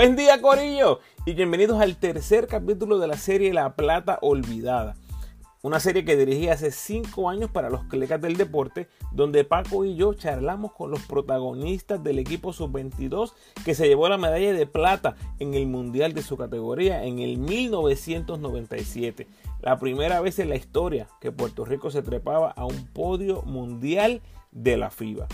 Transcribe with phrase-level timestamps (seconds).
[0.00, 4.96] Buen día Corillo y bienvenidos al tercer capítulo de la serie La Plata Olvidada.
[5.60, 9.96] Una serie que dirigí hace 5 años para los colegas del deporte, donde Paco y
[9.96, 15.16] yo charlamos con los protagonistas del equipo sub-22 que se llevó la medalla de plata
[15.38, 19.26] en el mundial de su categoría en el 1997.
[19.60, 24.22] La primera vez en la historia que Puerto Rico se trepaba a un podio mundial
[24.50, 25.28] de la FIBA.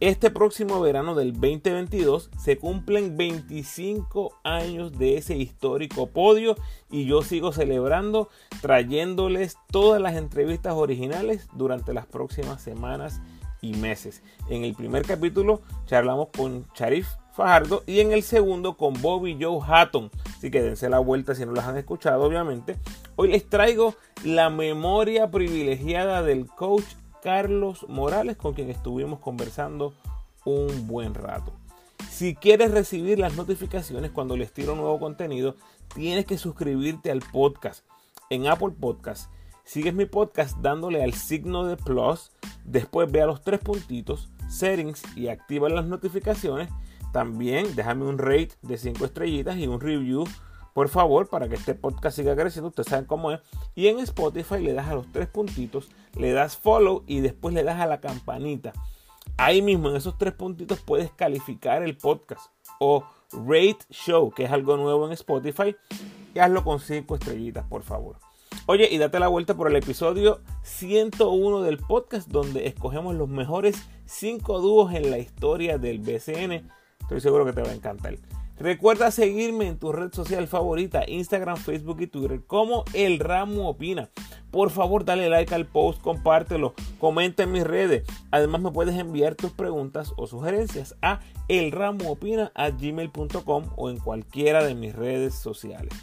[0.00, 6.54] Este próximo verano del 2022 se cumplen 25 años de ese histórico podio
[6.88, 8.28] y yo sigo celebrando
[8.62, 13.20] trayéndoles todas las entrevistas originales durante las próximas semanas
[13.60, 14.22] y meses.
[14.48, 19.58] En el primer capítulo charlamos con Sharif Fajardo y en el segundo con Bobby Joe
[19.66, 20.12] Hatton.
[20.36, 22.76] Así que dense la vuelta si no las han escuchado, obviamente.
[23.16, 26.84] Hoy les traigo la memoria privilegiada del coach
[27.22, 29.94] Carlos Morales, con quien estuvimos conversando
[30.44, 31.52] un buen rato.
[32.10, 35.56] Si quieres recibir las notificaciones cuando les tiro nuevo contenido,
[35.94, 37.84] tienes que suscribirte al podcast
[38.30, 39.30] en Apple Podcast.
[39.64, 42.32] Sigues mi podcast dándole al signo de plus,
[42.64, 46.70] después ve a los tres puntitos, settings y activa las notificaciones.
[47.12, 50.24] También déjame un rate de 5 estrellitas y un review
[50.78, 53.40] por favor, para que este podcast siga creciendo, ustedes saben cómo es.
[53.74, 57.64] Y en Spotify le das a los tres puntitos, le das follow y después le
[57.64, 58.72] das a la campanita.
[59.36, 64.52] Ahí mismo, en esos tres puntitos, puedes calificar el podcast o rate show, que es
[64.52, 65.74] algo nuevo en Spotify.
[66.32, 68.14] Y hazlo con cinco estrellitas, por favor.
[68.66, 73.84] Oye, y date la vuelta por el episodio 101 del podcast, donde escogemos los mejores
[74.06, 76.70] cinco dúos en la historia del BCN.
[77.00, 78.14] Estoy seguro que te va a encantar.
[78.60, 84.10] Recuerda seguirme en tu red social favorita, Instagram, Facebook y Twitter, como El Ramo Opina.
[84.50, 88.04] Por favor, dale like al post, compártelo, comenta en mis redes.
[88.32, 94.92] Además, me puedes enviar tus preguntas o sugerencias a elramoopina.gmail.com o en cualquiera de mis
[94.94, 95.94] redes sociales.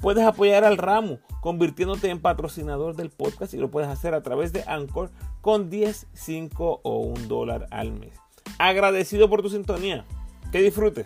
[0.00, 4.54] Puedes apoyar al ramo convirtiéndote en patrocinador del podcast y lo puedes hacer a través
[4.54, 5.10] de Anchor
[5.42, 8.14] con 10, 5 o 1 dólar al mes.
[8.58, 10.06] Agradecido por tu sintonía.
[10.50, 11.04] Que disfrutes.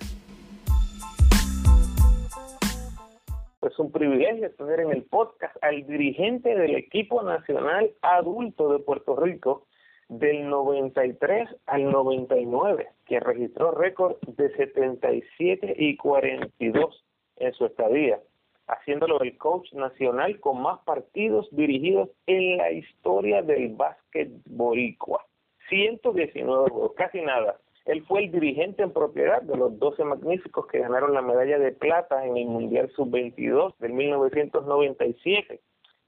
[3.67, 9.17] Es un privilegio tener en el podcast al dirigente del equipo nacional adulto de Puerto
[9.17, 9.67] Rico
[10.09, 17.05] del 93 al 99, que registró récord de 77 y 42
[17.37, 18.21] en su estadía,
[18.67, 25.25] haciéndolo el coach nacional con más partidos dirigidos en la historia del básquet boricua.
[25.69, 27.59] 119 juegos, casi nada.
[27.87, 31.73] Él fue el dirigente en propiedad de los 12 magníficos que ganaron la medalla de
[31.73, 35.61] plata en el Mundial Sub-22 del 1997.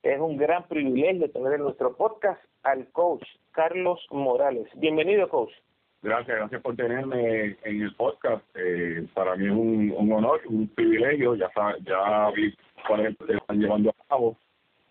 [0.02, 4.68] Es un gran privilegio tener en nuestro podcast al coach Carlos Morales.
[4.76, 5.52] Bienvenido, coach.
[6.02, 8.42] Gracias, gracias por tenerme en el podcast.
[8.54, 11.34] Eh, para mí es un, honor, un privilegio.
[11.34, 11.50] Ya,
[11.84, 12.54] ya vi
[12.88, 14.38] cuáles están llevando a cabo.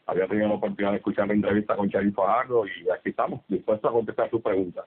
[0.06, 3.90] Había tenido la oportunidad de escuchar la entrevista con Charly Fajardo y aquí estamos, dispuestos
[3.90, 4.86] a contestar sus preguntas.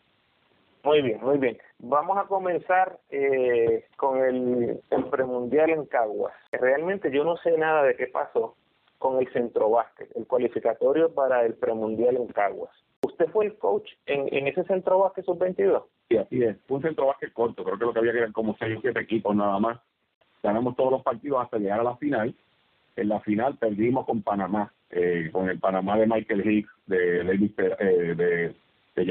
[0.89, 1.59] Muy bien, muy bien.
[1.81, 6.33] Vamos a comenzar eh, con el, premundial en Caguas.
[6.51, 8.57] Realmente yo no sé nada de qué pasó
[8.97, 12.71] con el centro básquet, el cualificatorio para el premundial en Caguas.
[13.03, 15.85] ¿Usted fue el coach en, ese centro básquet sub-22?
[16.09, 16.57] Sí, así es.
[16.67, 17.65] Fue un centro básquet corto.
[17.65, 19.79] Creo que lo que había que eran como seis o siete equipos nada más.
[20.43, 22.35] Ganamos todos los partidos hasta llegar a la final.
[22.97, 27.53] En la final perdimos con Panamá, eh, con el Panamá de Michael Hicks, de David,
[27.79, 28.55] eh, de
[28.95, 29.05] de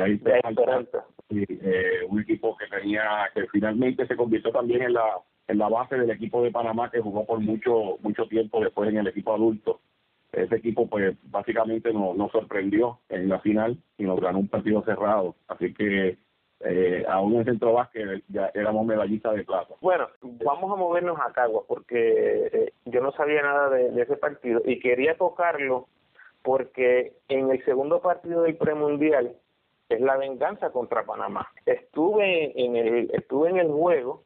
[1.29, 5.95] eh, un equipo que tenía que finalmente se convirtió también en la en la base
[5.95, 9.79] del equipo de Panamá que jugó por mucho mucho tiempo después en el equipo adulto.
[10.31, 14.83] Ese equipo pues básicamente nos, nos sorprendió en la final y nos ganó un partido
[14.83, 15.35] cerrado.
[15.47, 16.17] Así que
[16.59, 19.75] eh, aún en centro básquet ya éramos medallistas de plata.
[19.79, 24.61] Bueno, vamos a movernos a Caguas porque eh, yo no sabía nada de, ese partido
[24.65, 25.87] y quería tocarlo
[26.41, 29.35] porque en el segundo partido del premundial
[29.89, 31.47] es la venganza contra Panamá.
[31.65, 34.23] Estuve en el estuve en el juego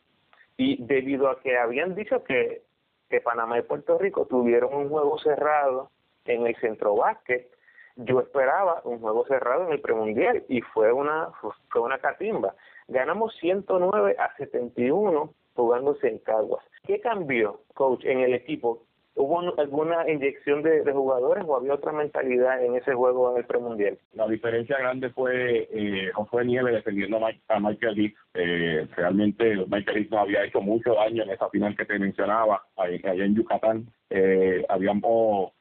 [0.57, 2.63] y debido a que habían dicho que,
[3.09, 5.91] que Panamá y Puerto Rico tuvieron un juego cerrado
[6.25, 7.49] en el centro básquet,
[7.95, 11.31] yo esperaba un juego cerrado en el premundial y fue una
[11.69, 12.55] fue una catimba.
[12.87, 16.65] Ganamos 109 a 71 jugándose en Caguas.
[16.85, 22.63] ¿Qué cambió, coach, en el equipo ¿Hubo alguna inyección de, jugadores o había otra mentalidad
[22.63, 23.97] en ese juego en el premundial?
[24.13, 28.19] La diferencia grande fue eh, Josué Nieves defendiendo a, Michael Hicks.
[28.33, 32.63] Eh, realmente Michael Hicks no había hecho mucho daño en esa final que te mencionaba
[32.77, 33.87] allá en Yucatán.
[34.09, 35.51] Eh, habíamos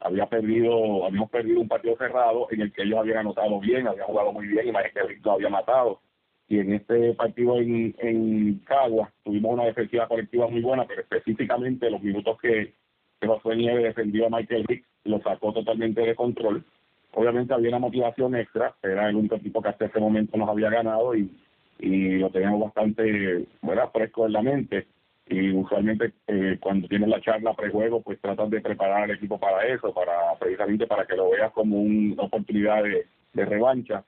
[0.00, 4.06] había perdido, habíamos perdido un partido cerrado en el que ellos habían anotado bien, habían
[4.06, 6.00] jugado muy bien y Michael Hicks lo había matado
[6.48, 11.90] y en este partido en, en Cagua tuvimos una defensiva colectiva muy buena, pero específicamente
[11.90, 12.74] los minutos que,
[13.20, 16.64] que Josué Nieves defendió a Michael Hicks lo sacó totalmente de control.
[17.12, 20.68] Obviamente había una motivación extra, era el único equipo que hasta ese momento nos había
[20.68, 21.30] ganado y,
[21.78, 24.86] y lo teníamos bastante bueno, fresco en la mente.
[25.28, 29.66] Y usualmente eh, cuando tienes la charla prejuego, pues tratan de preparar al equipo para
[29.66, 34.04] eso, para precisamente para que lo veas como una oportunidad de, de revancha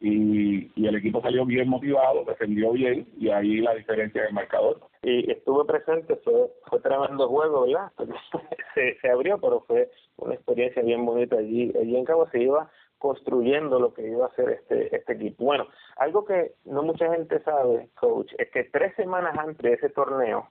[0.00, 4.80] y, y el equipo salió bien motivado, defendió bien y ahí la diferencia del marcador.
[5.02, 7.90] Y estuve presente, fue, fue tremendo juego, ¿verdad?
[8.74, 11.72] se, se abrió, pero fue una experiencia bien bonita allí.
[11.80, 15.44] Allí en Cabo se iba construyendo lo que iba a ser este, este equipo.
[15.44, 15.66] Bueno,
[15.96, 20.48] algo que no mucha gente sabe, coach, es que tres semanas antes de ese torneo,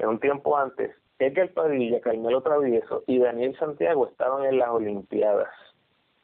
[0.00, 0.90] en un tiempo antes,
[1.20, 5.48] Edgar Padilla, Carmelo Travieso y Daniel Santiago estaban en las Olimpiadas.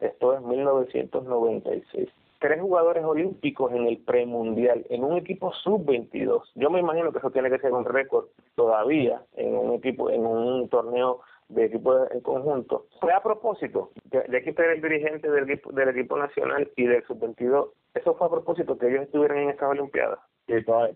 [0.01, 2.11] Esto es 1996
[2.41, 6.43] tres jugadores olímpicos en el premundial, en un equipo sub-22.
[6.55, 8.27] Yo me imagino que eso tiene que ser un récord
[8.57, 11.21] todavía en un equipo, en un torneo
[11.51, 12.87] de equipo en conjunto.
[13.01, 17.05] Fue a propósito, ya, que usted el dirigente del equipo, del equipo nacional y del
[17.05, 20.19] sub-22, eso fue a propósito que ellos estuvieran en estas Olimpiadas.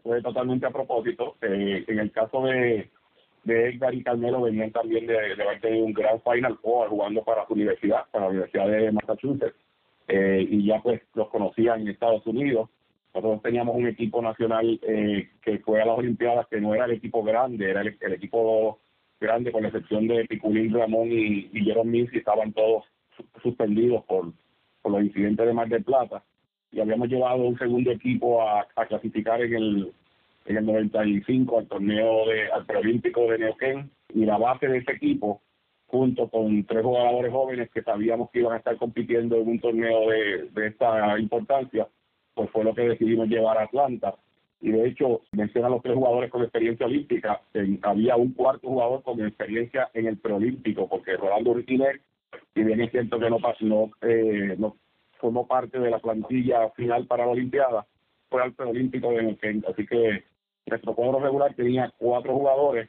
[0.02, 1.36] fue totalmente a propósito.
[1.42, 2.90] Eh, en el caso de,
[3.42, 8.06] de Edgar y Carmelo venían también de, haber un gran Final jugando para su universidad,
[8.10, 9.63] para la Universidad de Massachusetts
[10.08, 12.70] eh, y ya pues los conocían en Estados Unidos.
[13.14, 16.92] Nosotros teníamos un equipo nacional eh, que fue a las Olimpiadas que no era el
[16.92, 18.80] equipo grande, era el, equipo
[19.20, 22.84] grande con la excepción de Piculín Ramón y, y Jerome y estaban todos
[23.42, 24.32] suspendidos por,
[24.82, 26.24] por los incidentes de Mar del Plata
[26.72, 29.92] y habíamos llevado un segundo equipo a, a clasificar en el
[30.46, 34.92] en el 95 al torneo de al preolímpico de Neuquén y la base de ese
[34.92, 35.40] equipo
[35.86, 40.10] junto con tres jugadores jóvenes que sabíamos que iban a estar compitiendo en un torneo
[40.10, 41.86] de, de esta importancia,
[42.34, 44.14] pues fue lo que decidimos llevar a Atlanta.
[44.60, 47.42] Y de hecho, menciona a los tres jugadores con experiencia olímpica.
[47.82, 52.00] había un cuarto jugador con experiencia en el preolímpico, porque Rolando Riquiner,
[52.54, 54.76] y bien es cierto que no, no, eh, no
[55.18, 57.86] formó parte de la plantilla final para la Olimpiada,
[58.30, 59.36] fue al preolímpico de
[59.70, 60.24] Así que
[60.66, 62.88] nuestro cuadro regular tenía cuatro jugadores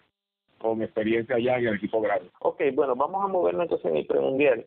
[0.59, 2.29] con experiencia ya en el equipo grande.
[2.39, 4.65] Ok, bueno, vamos a movernos entonces en el premundial.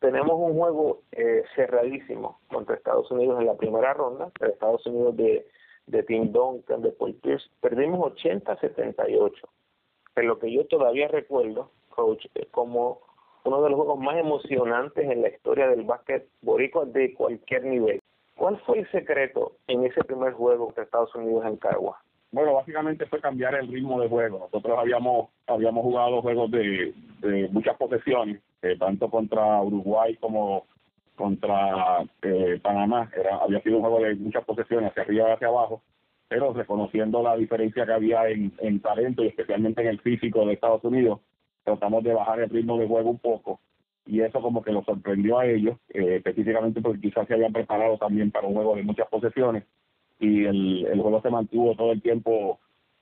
[0.00, 5.46] Tenemos un juego eh, cerradísimo contra Estados Unidos en la primera ronda, Estados Unidos de,
[5.86, 7.48] de Tim Duncan, de Paul Pierce.
[7.60, 9.32] Perdimos 80-78.
[10.14, 13.00] Pero lo que yo todavía recuerdo, coach, como
[13.44, 18.00] uno de los juegos más emocionantes en la historia del básquet boricua de cualquier nivel.
[18.36, 22.00] ¿Cuál fue el secreto en ese primer juego contra Estados Unidos en Cagua?
[22.30, 24.38] Bueno, básicamente fue cambiar el ritmo de juego.
[24.40, 26.94] Nosotros habíamos habíamos jugado juegos de,
[27.50, 30.66] muchas posesiones, eh, tanto contra Uruguay como
[31.16, 33.10] contra eh, Panamá.
[33.16, 35.82] Era, había sido un juego de muchas posesiones, hacia arriba y hacia abajo,
[36.28, 40.52] pero reconociendo la diferencia que había en, en talento y especialmente en el físico de
[40.52, 41.20] Estados Unidos,
[41.64, 43.60] tratamos de bajar el ritmo de juego un poco
[44.08, 47.98] y eso como que lo sorprendió a ellos, eh, específicamente porque quizás se habían preparado
[47.98, 49.64] también para un juego de muchas posesiones
[50.20, 52.58] y el, el juego se mantuvo todo el tiempo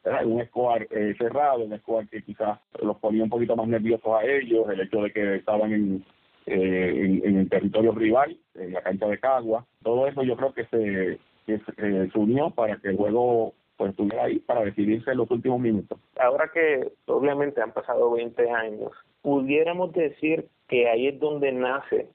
[0.07, 4.13] en un score eh, cerrado, un score que quizás los ponía un poquito más nerviosos
[4.13, 6.05] a ellos, el hecho de que estaban en,
[6.47, 10.65] eh, en, el territorio rival, en la cancha de Cagua, todo eso yo creo que
[10.67, 15.19] se, que se, eh, unió para que el juego pues estuviera ahí para decidirse en
[15.19, 15.99] los últimos minutos.
[16.19, 18.93] Ahora que obviamente han pasado 20 años,
[19.23, 22.09] pudiéramos decir que ahí es donde nace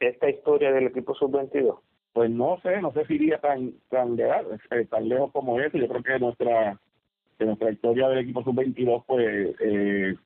[0.00, 1.78] esta historia del equipo sub-22
[2.12, 5.78] pues no sé, no sé si iría tan tan, eh, tan lejos como eso.
[5.78, 6.78] Yo creo que nuestra
[7.38, 10.16] nuestra historia del equipo sub-22 pues eh,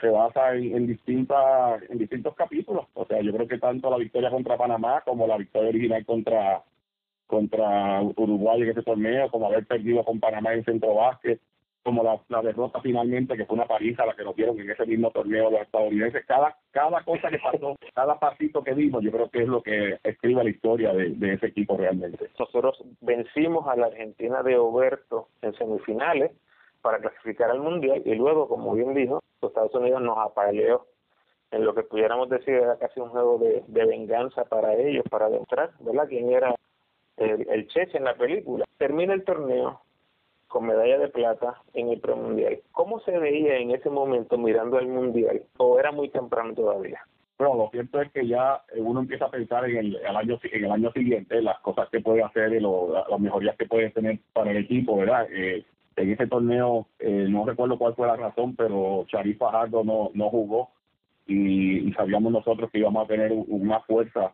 [0.00, 2.86] se basa en, en distintas en distintos capítulos.
[2.94, 6.62] O sea, yo creo que tanto la victoria contra Panamá como la victoria original contra
[7.26, 11.40] contra Uruguay en ese torneo, como haber perdido con Panamá en centro básquet,
[11.82, 14.84] como la, la, derrota finalmente, que fue una paliza la que nos dieron en ese
[14.86, 16.24] mismo torneo los estadounidenses.
[16.26, 19.98] Cada, cada cosa que pasó, cada pasito que dimos, yo creo que es lo que
[20.04, 22.30] escribe la historia de, de ese equipo realmente.
[22.38, 26.32] Nosotros vencimos a la Argentina de Oberto en semifinales
[26.82, 30.86] para clasificar al Mundial y luego, como bien dijo, los Estados Unidos nos apaleó
[31.50, 35.28] en lo que pudiéramos decir era casi un juego de, de venganza para ellos, para
[35.28, 36.54] demostrar, ¿verdad?, quién era
[37.16, 38.64] el, el Cheche en la película.
[38.78, 39.80] Termina el torneo,
[40.50, 42.58] con medalla de plata en el premundial.
[42.72, 45.42] ¿Cómo se veía en ese momento mirando el mundial?
[45.58, 47.00] ¿O era muy temprano todavía?
[47.38, 50.72] Bueno, lo cierto es que ya uno empieza a pensar en el, año en el
[50.72, 54.58] año siguiente, las cosas que puede hacer y las mejorías que puede tener para el
[54.58, 55.26] equipo, ¿verdad?
[55.32, 55.64] Eh,
[55.96, 60.30] en ese torneo, eh, no recuerdo cuál fue la razón, pero Charif Fajardo no, no
[60.30, 60.70] jugó
[61.26, 64.32] y, sabíamos nosotros que íbamos a tener una fuerza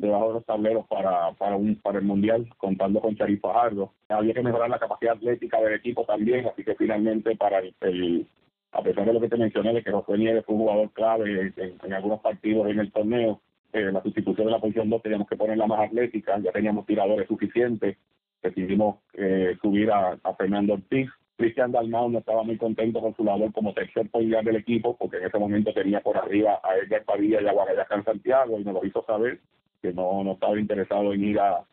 [0.00, 3.92] debajo de los tableros para, para, un, para el Mundial, contando con Charif Fajardo.
[4.08, 8.26] Había que mejorar la capacidad atlética del equipo también, así que finalmente para el,
[8.72, 11.52] a pesar de lo que te mencioné, de que José Nieves fue un jugador clave
[11.56, 13.40] en, algunos partidos en el torneo,
[13.72, 17.28] eh, la sustitución de la posición 2 teníamos que ponerla más atlética, ya teníamos tiradores
[17.28, 17.96] suficientes,
[18.42, 21.08] decidimos eh, subir a, Fernando Ortiz.
[21.36, 25.16] Cristian Dalmau no estaba muy contento con su labor como tercer point del equipo, porque
[25.16, 28.64] en ese momento tenía por arriba a Edgar Padilla y a Guadalajara en Santiago, y
[28.64, 29.40] nos lo hizo saber
[29.82, 31.64] que no, no estaba interesado en ir a,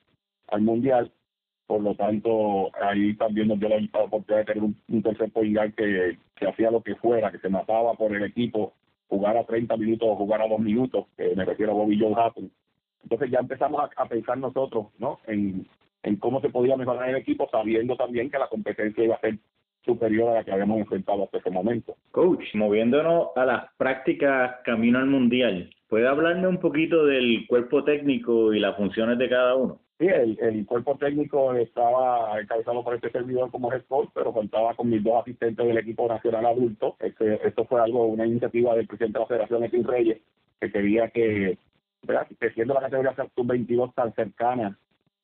[0.47, 1.11] al Mundial.
[1.65, 6.17] Por lo tanto, ahí también nos dio la oportunidad de tener un, tercer point que,
[6.35, 8.73] que hacía lo que fuera, que se mataba por el equipo,
[9.09, 12.13] jugar a 30 minutos o jugar a 2 minutos, que me refiero a Bobby Joe
[12.15, 12.49] Hatton.
[13.03, 15.19] Entonces ya empezamos a, a pensar nosotros ¿no?
[15.27, 15.67] en,
[16.03, 19.37] en cómo se podía mejorar el equipo, sabiendo también que la competencia iba a ser
[19.87, 21.95] superior a la que habíamos enfrentado hasta ese momento.
[22.11, 28.53] Coach, moviéndonos a las prácticas camino al mundial, ¿puede hablarme un poquito del cuerpo técnico
[28.53, 29.79] y las funciones de cada uno?
[29.99, 34.91] Sí, el, cuerpo técnico estaba encabezado por este servidor como head coach, pero contaba con
[34.91, 36.95] mis dos asistentes del equipo nacional adulto.
[36.99, 40.19] Este, esto fue algo, una iniciativa del presidente de la Federación, Ekin Reyes,
[40.61, 41.57] que quería que,
[42.03, 42.27] ¿verdad?
[42.39, 44.77] que siendo la categoría sub-22 tan cercana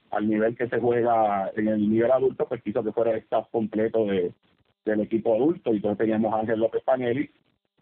[0.10, 3.48] al nivel que se juega en el nivel adulto, pues quiso que fuera el staff
[3.52, 4.32] completo de,
[4.86, 5.72] del equipo adulto.
[5.72, 7.30] Y entonces teníamos a Ángel López Panelli,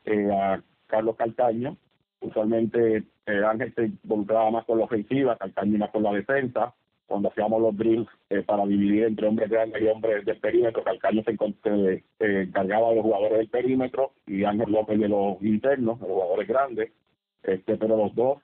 [0.06, 1.78] eh, a Carlos Calcaño.
[2.20, 6.74] Usualmente eh, Ángel se involucraba más con la ofensiva, Calcaño más con la defensa.
[7.08, 11.24] Cuando hacíamos los drills eh, para dividir entre hombres grandes y hombres del perímetro, Calcaño
[11.24, 11.32] se,
[12.20, 16.48] encargaba de los jugadores del perímetro y Ángel López de los internos, de los jugadores
[16.48, 16.92] grandes.
[17.44, 18.40] Este, pero los dos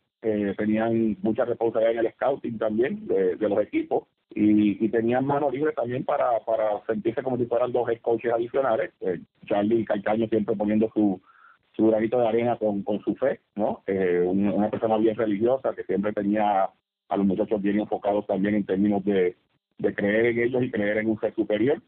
[0.58, 6.04] tenían mucha responsabilidad en el scouting también de, los equipos y, tenían mano libre también
[6.04, 8.92] para, para sentirse como si fueran dos coaches adicionales.
[9.02, 11.22] Eh, Charlie Calcaño siempre poniendo su,
[11.76, 13.84] su granito de arena con, con su fe, ¿no?
[13.88, 16.70] Eh, una, persona bien religiosa que siempre tenía
[17.10, 19.36] a los muchachos bien enfocados también en términos de,
[19.78, 21.82] de creer en ellos y creer en un ser superior.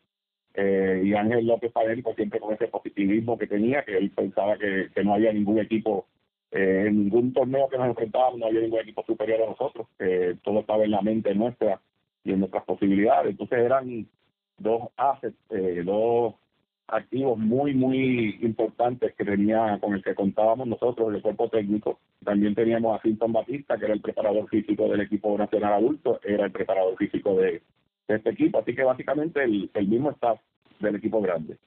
[0.53, 4.89] Eh, y Ángel López Padel, siempre con ese positivismo que tenía, que él pensaba que,
[4.93, 6.08] que no había ningún equipo
[6.51, 9.88] eh, en ningún torneo que nos enfrentábamos no había ningún equipo superior a nosotros,
[10.41, 11.79] todo estaba en la mente nuestra
[12.29, 13.31] y en nuestras posibilidades.
[13.31, 14.07] Entonces eran
[14.57, 16.36] dos assets, eh, dos
[16.88, 22.00] activos muy, muy importantes que tenía, con el que contábamos nosotros, el cuerpo técnico.
[22.24, 26.45] También teníamos a Sinton Batista, que era el preparador físico del equipo nacional adulto, era
[26.45, 27.62] el preparador físico de,
[28.07, 28.59] este equipo.
[28.59, 30.39] Así que básicamente el, el mismo staff
[30.79, 31.57] del equipo grande.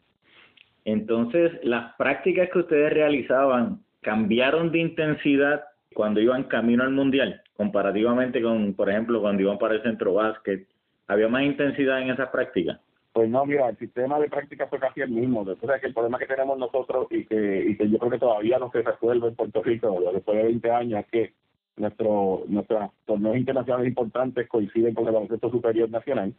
[0.85, 5.63] Entonces, las prácticas que ustedes realizaban cambiaron de intensidad
[5.95, 10.67] cuando iban camino al mundial, comparativamente con, por ejemplo, cuando iban para el centro básquet.
[11.07, 12.81] ¿Había más intensidad en esas prácticas?
[13.13, 15.45] Pues no, mira, el sistema de práctica fue casi el mismo.
[15.45, 18.59] Después que el problema que tenemos nosotros y que, y que yo creo que todavía
[18.59, 21.35] no se resuelve en Puerto Rico después de 20 años es que
[21.77, 26.35] nuestro, nuestros torneos internacionales importantes coinciden con el baloncesto superior nacional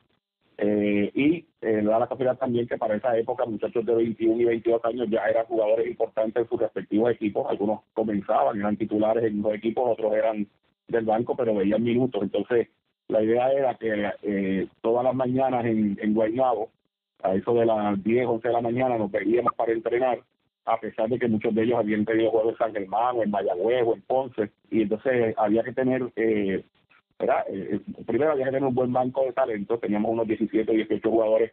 [0.57, 4.45] eh, y eh, da la casualidad también que para esa época muchachos de 21 y
[4.45, 7.47] 22 años ya eran jugadores importantes en sus respectivos equipos.
[7.49, 10.47] Algunos comenzaban, eran titulares en los equipos, otros eran
[10.87, 12.21] del banco, pero veían minutos.
[12.21, 12.69] Entonces,
[13.07, 16.69] la idea era que eh, todas las mañanas en, en Guaynabo,
[17.21, 20.19] a eso de las 10, 11 de la mañana, nos veíamos para entrenar,
[20.65, 23.31] a pesar de que muchos de ellos habían tenido juegos en San Germán, o en
[23.31, 26.63] Mayagüez, o en Ponce, y entonces había que tener eh,
[27.23, 30.75] eh, eh, primero había que tener un buen banco de talento, teníamos unos 17 o
[30.75, 31.51] 18 jugadores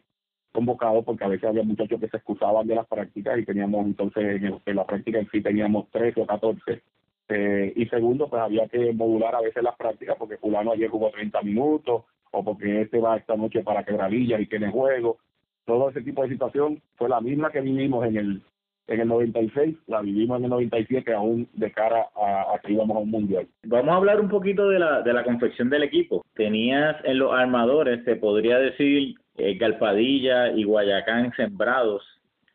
[0.52, 4.42] convocados porque a veces había muchachos que se excusaban de las prácticas y teníamos entonces
[4.42, 6.82] en, la práctica en sí teníamos 13 o 14.
[7.30, 11.10] Eh, y segundo, pues había que modular a veces las prácticas porque fulano ayer jugó
[11.10, 15.18] 30 minutos o porque este va esta noche para quebradillas y tiene juego.
[15.64, 18.42] Todo ese tipo de situación fue la misma que vivimos en el
[18.90, 23.00] en el 96, la vivimos en el 97 aún de cara a, que íbamos a
[23.00, 23.46] un mundial.
[23.62, 26.24] Vamos a hablar un poquito de la, de la confección del equipo.
[26.34, 32.02] Tenías en los armadores, se podría decir, eh, Galpadilla y Guayacán sembrados.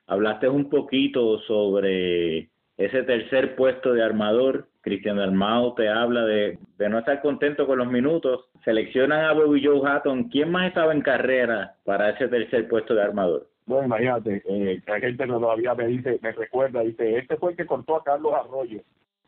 [0.08, 4.68] Hablaste un poquito sobre ese tercer puesto de armador.
[4.82, 8.46] Cristian Dalmao te habla de, no estar contento con los minutos.
[8.64, 10.26] Seleccionan a Bobby Joe Hatton.
[10.30, 13.48] ¿Quién más estaba en carrera para ese tercer puesto de armador?
[13.66, 17.66] Bueno, imagínate, eh, la gente todavía me dice, me recuerda, dice, este fue el que
[17.66, 18.82] cortó a Carlos Arroyo.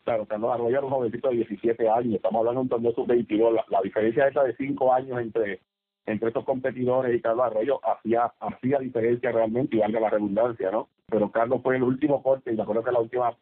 [0.03, 3.65] Claro, Carlos Arroyo era un jovencito de 17 años, estamos hablando de un torneo sub-22,
[3.67, 5.59] la, diferencia esa de 5 años entre
[6.05, 10.87] entre estos competidores y Carlos Arroyo hacía, hacía diferencia realmente y valga la redundancia, ¿no?
[11.09, 13.33] Pero Carlos fue el último corte y me acuerdo que la última,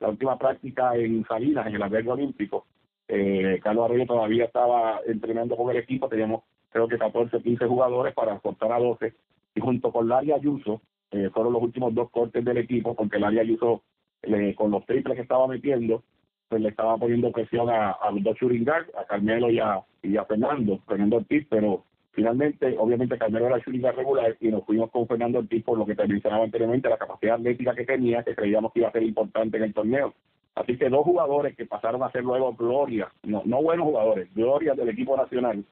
[0.00, 2.66] la última práctica en Salinas, en el albergue olímpico,
[3.06, 7.66] eh, Carlos Arroyo todavía estaba entrenando con el equipo, teníamos creo que 14 o 15
[7.66, 9.14] jugadores para cortar a 12
[9.54, 13.40] y junto con Larry Ayuso eh, fueron los últimos dos cortes del equipo porque Larry
[13.40, 13.82] Ayuso
[14.56, 16.02] con los triples que estaba metiendo
[16.48, 20.16] pues le estaba poniendo presión a, a los dos shooting a Carmelo y a, y
[20.16, 25.06] a Fernando, Fernando Ortiz, pero finalmente, obviamente Carmelo era shooting regular y nos fuimos con
[25.06, 28.72] Fernando Ortiz por lo que te mencionaba anteriormente, la capacidad atlética que tenía, que creíamos
[28.72, 30.14] que iba a ser importante en el torneo.
[30.54, 34.74] Así que dos jugadores que pasaron a ser luego gloria, no, no buenos jugadores, gloria
[34.74, 35.64] del equipo nacional,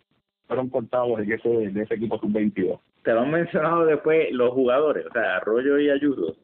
[0.46, 2.80] fueron cortados en ese, de ese equipo sub-22.
[3.04, 6.36] Te lo han mencionado después los jugadores, o sea, Arroyo y Ayuso.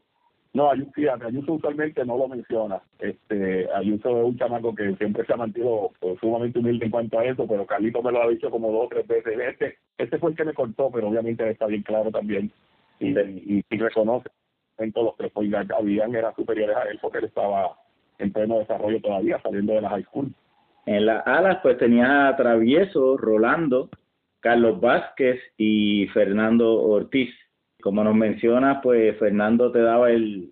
[0.56, 0.90] No, Ayuso,
[1.26, 2.80] Ayuso usualmente no lo menciona.
[2.98, 7.18] Este, Ayuso es un chamaco que siempre se ha mantenido pues, sumamente humilde en cuanto
[7.18, 9.38] a eso, pero Carlito me lo ha dicho como dos o tres veces.
[9.38, 12.50] Este, este fue el que me cortó, pero obviamente está bien claro también
[12.98, 14.30] y, y, y reconoce
[14.78, 17.76] en todos los tres pues, habían era superiores a él porque él estaba
[18.18, 20.32] en pleno desarrollo todavía, saliendo de la high school.
[20.86, 23.90] En las alas, pues tenía a Travieso, Rolando,
[24.40, 27.28] Carlos Vázquez y Fernando Ortiz.
[27.86, 30.50] Como nos menciona, pues Fernando te daba el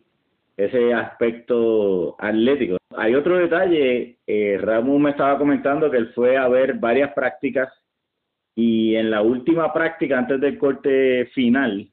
[0.57, 2.77] ese aspecto atlético.
[2.97, 7.73] Hay otro detalle, eh, Ramón me estaba comentando que él fue a ver varias prácticas
[8.55, 11.91] y en la última práctica, antes del corte final,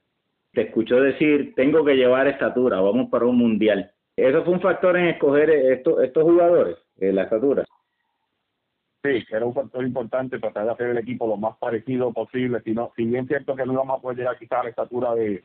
[0.54, 3.90] te escuchó decir, tengo que llevar estatura, vamos para un mundial.
[4.16, 7.66] ¿Eso fue un factor en escoger estos, estos jugadores, eh, la estatura?
[9.04, 12.62] Sí, era un factor importante tratar de hacer el equipo lo más parecido posible.
[12.64, 15.16] Si, no, si bien cierto que no íbamos a poder llegar quizás a la estatura
[15.16, 15.44] de,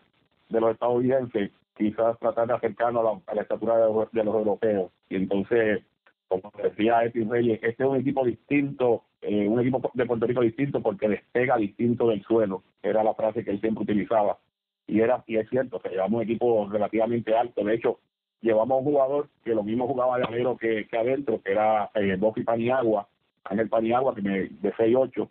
[0.51, 4.91] de los estadounidenses, quizás tratar de acercarnos a la, estatura de, los europeos.
[5.09, 5.83] Y entonces,
[6.29, 10.41] como decía Eti Reyes, este es un equipo distinto, eh, un equipo de Puerto Rico
[10.43, 12.63] distinto porque despega distinto del suelo.
[12.83, 14.39] Era la frase que él siempre utilizaba.
[14.87, 17.65] Y era y es cierto que llevamos un equipo relativamente alto.
[17.65, 17.99] De hecho,
[18.41, 22.17] llevamos un jugador que lo mismo jugaba de alero que, que adentro, que era eh,
[22.17, 23.09] Bofi Paniagua,
[23.51, 25.29] Ángel Paniagua, que me, de 6'8,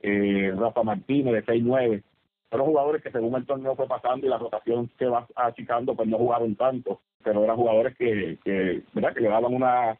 [0.00, 2.02] eh, Rafa Martínez de 6'9.
[2.50, 6.08] Fueron jugadores que según el torneo fue pasando y la rotación se va achicando, pues
[6.08, 9.14] no jugaron tanto, pero eran jugadores que, que, ¿verdad?
[9.14, 9.98] que le daban una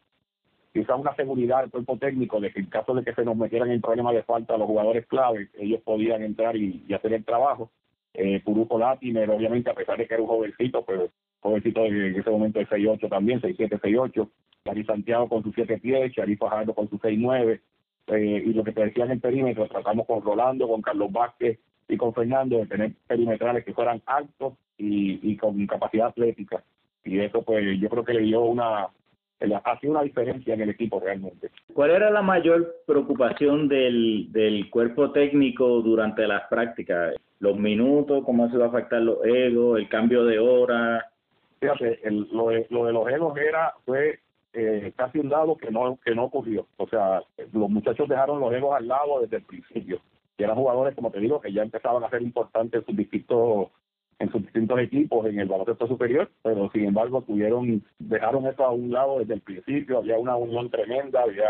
[0.73, 3.71] quizás una seguridad al cuerpo técnico de que en caso de que se nos metieran
[3.71, 7.71] en problemas de falta los jugadores clave, ellos podían entrar y, hacer el trabajo.
[8.15, 11.09] Eh, Puruco Latimer, obviamente, a pesar de que era un jovencito, pero
[11.40, 14.29] jovencito en ese momento de 6'8 también, 6'7, 6'8.
[14.64, 17.61] Chari Santiago con sus 7 pies, Chari Fajardo con sus 6'9.
[18.09, 21.96] Eh, y lo que te decía en perímetro, tratamos con Rolando, con Carlos Vázquez y
[21.96, 26.62] con Fernando de tener perimetrales que fueran altos y, y con capacidad atlética.
[27.05, 28.88] Y eso, pues, yo creo que le dio una,
[29.81, 31.51] sido una diferencia en el equipo realmente.
[31.72, 37.14] ¿Cuál era la mayor preocupación del, del cuerpo técnico durante las prácticas?
[37.40, 38.24] ¿Los minutos?
[38.24, 39.79] ¿Cómo se va a afectar los egos?
[39.79, 41.07] ¿El cambio de hora?
[41.61, 44.21] Fíjate, el, lo, de, lo de los egos era, fue
[44.53, 46.66] eh, casi un dado que no, que no ocurrió.
[46.77, 50.01] O sea, los muchachos dejaron los egos al lado desde el principio.
[50.37, 53.68] Y eran jugadores, como te digo, que ya empezaban a ser importantes en sus distintos
[54.21, 58.73] en sus distintos equipos en el baloncesto superior, pero sin embargo tuvieron, dejaron eso a
[58.73, 61.49] un lado desde el principio, había una unión tremenda, había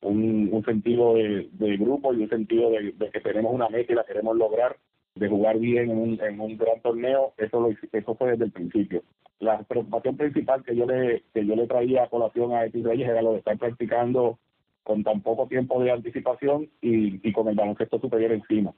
[0.00, 4.02] un, sentido de, grupo y un sentido de, de, que tenemos una meta y la
[4.02, 4.76] queremos lograr,
[5.14, 8.50] de jugar bien en un, en un gran torneo, eso lo eso fue desde el
[8.50, 9.04] principio
[9.40, 13.08] la preocupación principal que yo le que yo le traía a colación a Eti Reyes
[13.08, 14.38] era lo de estar practicando
[14.84, 18.72] con tan poco tiempo de anticipación y, y con el baloncesto superior encima.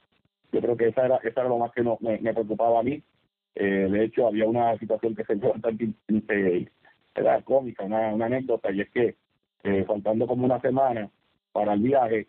[0.53, 3.01] Yo creo que esa era, esa era lo más que no, me, preocupaba a mí.
[3.55, 6.67] Eh, de hecho, había una situación que se dio bastante eh,
[7.15, 9.15] era cómica, una, anécdota, y es que
[9.63, 11.09] eh, faltando como una semana
[11.51, 12.27] para el viaje,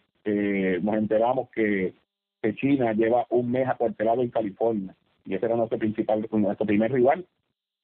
[0.83, 1.94] nos enteramos que,
[2.42, 4.94] que China lleva un mes acuartelado en California,
[5.27, 7.27] y ese era nuestro principal, nuestro primer rival,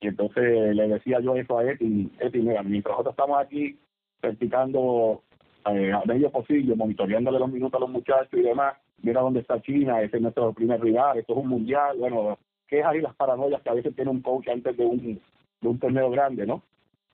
[0.01, 3.79] y entonces le decía yo eso a Eti, Eti, mira, mientras nosotros estamos aquí
[4.21, 5.23] practicando
[5.71, 9.61] eh, a medio posible, monitoreándole los minutos a los muchachos y demás, mira dónde está
[9.61, 13.61] China, ese es nuestro primer rival, esto es un mundial, bueno, quejas y las paranoias
[13.63, 15.21] que a veces tiene un coach antes de un,
[15.61, 16.63] de un torneo grande, ¿no?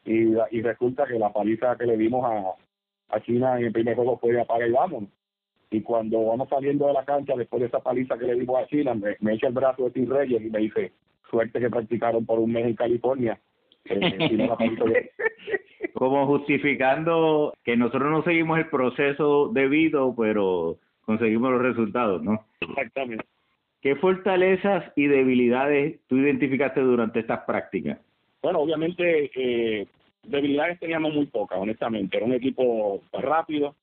[0.04, 2.54] Y, y resulta que la paliza que le dimos a,
[3.22, 5.08] China en el primer juego fue de apaga y vámonos.
[5.70, 8.66] Y cuando vamos saliendo de la cancha, después de esa paliza que le dimos a
[8.66, 10.92] China, me, me echa el brazo de Tim Reyes y me dice,
[11.30, 13.38] suerte que practicaron por un mes en California.
[13.84, 15.10] Eh,
[15.94, 22.44] Como justificando que nosotros no seguimos el proceso debido, pero conseguimos los resultados, ¿no?
[22.60, 23.24] Exactamente.
[23.80, 27.98] ¿Qué fortalezas y debilidades tú identificaste durante estas prácticas?
[28.42, 29.86] Bueno, obviamente eh,
[30.24, 32.16] debilidades teníamos muy pocas, honestamente.
[32.16, 33.74] Era un equipo rápido,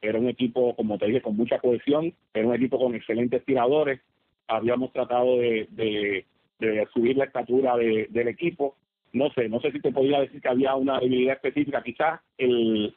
[0.00, 4.00] era un equipo, como te dije, con mucha cohesión, era un equipo con excelentes tiradores,
[4.46, 6.24] habíamos tratado de, de,
[6.92, 8.76] subir la estatura del equipo,
[9.12, 12.94] no sé, no sé si te podría decir que había una debilidad específica, quizás el,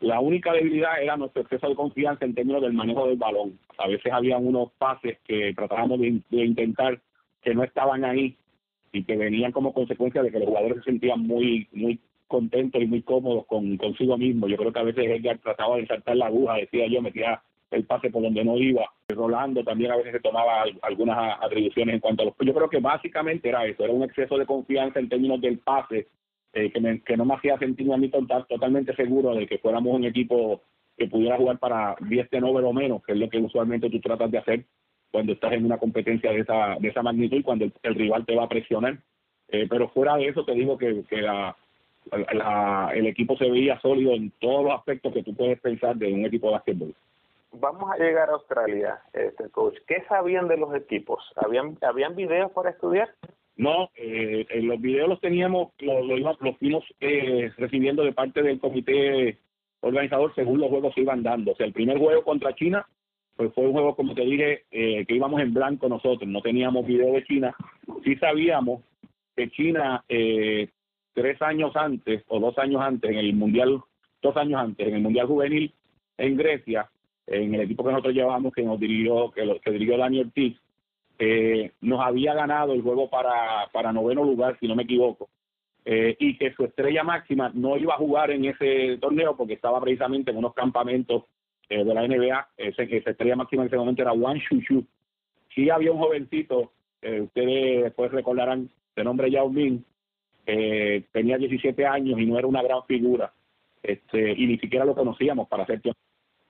[0.00, 3.58] la única debilidad era nuestro exceso de confianza en términos del manejo del balón.
[3.78, 7.00] A veces había unos pases que tratábamos de, intentar
[7.42, 8.36] que no estaban ahí
[8.92, 12.86] y que venían como consecuencia de que los jugadores se sentían muy muy contentos y
[12.86, 14.48] muy cómodos con consigo mismo.
[14.48, 17.84] Yo creo que a veces Edgar trataba de saltar la aguja, decía yo, metía el
[17.84, 18.90] pase por donde no iba.
[19.08, 22.34] Rolando también a veces se tomaba algunas atribuciones en cuanto a los...
[22.40, 26.08] Yo creo que básicamente era eso, era un exceso de confianza en términos del pase
[26.52, 30.04] eh, que, que no me hacía sentirme a mí totalmente seguro de que fuéramos un
[30.04, 30.62] equipo
[30.96, 34.30] que pudiera jugar para 10 over o menos, que es lo que usualmente tú tratas
[34.30, 34.64] de hacer
[35.10, 38.44] cuando estás en una competencia de esa, de esa magnitud cuando el, rival te va
[38.44, 38.98] a presionar.
[39.48, 41.56] Eh, pero fuera de eso te digo que, que la,
[42.94, 46.24] el equipo se veía sólido en todos los aspectos que tú puedes pensar de un
[46.24, 46.94] equipo de básquetbol.
[47.52, 49.76] Vamos a llegar a Australia, este coach.
[49.86, 51.22] ¿Qué sabían de los equipos?
[51.36, 53.10] ¿Habían, ¿habían videos para estudiar?
[53.56, 59.38] No, eh, los videos los teníamos, los, los, fuimos eh, recibiendo de parte del comité
[59.80, 61.52] organizador según los juegos se iban dando.
[61.52, 62.86] O sea, el primer juego contra China
[63.40, 66.86] pues fue un juego, como te dije, eh, que íbamos en blanco nosotros, no teníamos
[66.86, 67.56] video de China.
[68.04, 68.82] Sí sabíamos
[69.34, 70.68] que China eh,
[71.14, 73.80] tres años antes o dos años antes en el mundial,
[74.20, 75.72] dos años antes en el mundial juvenil
[76.18, 76.90] en Grecia,
[77.30, 80.58] en el equipo que nosotros llevamos que nos dirigió, que, lo, que dirigió Ortiz,
[81.18, 85.28] eh, nos había ganado el juego para, noveno lugar, si no me equivoco,
[85.84, 89.80] eh, y que su estrella máxima no iba a jugar en ese torneo porque estaba
[89.80, 91.24] precisamente en unos campamentos
[91.68, 94.84] eh, de la NBA, esa estrella máxima en ese momento era Juan Shushu.
[95.54, 99.82] Sí había un jovencito, ustedes después recordarán, de nombre Yao Ming,
[100.46, 103.32] eh, tenía 17 años y no era una gran figura,
[103.82, 105.80] este, y ni siquiera lo conocíamos para hacer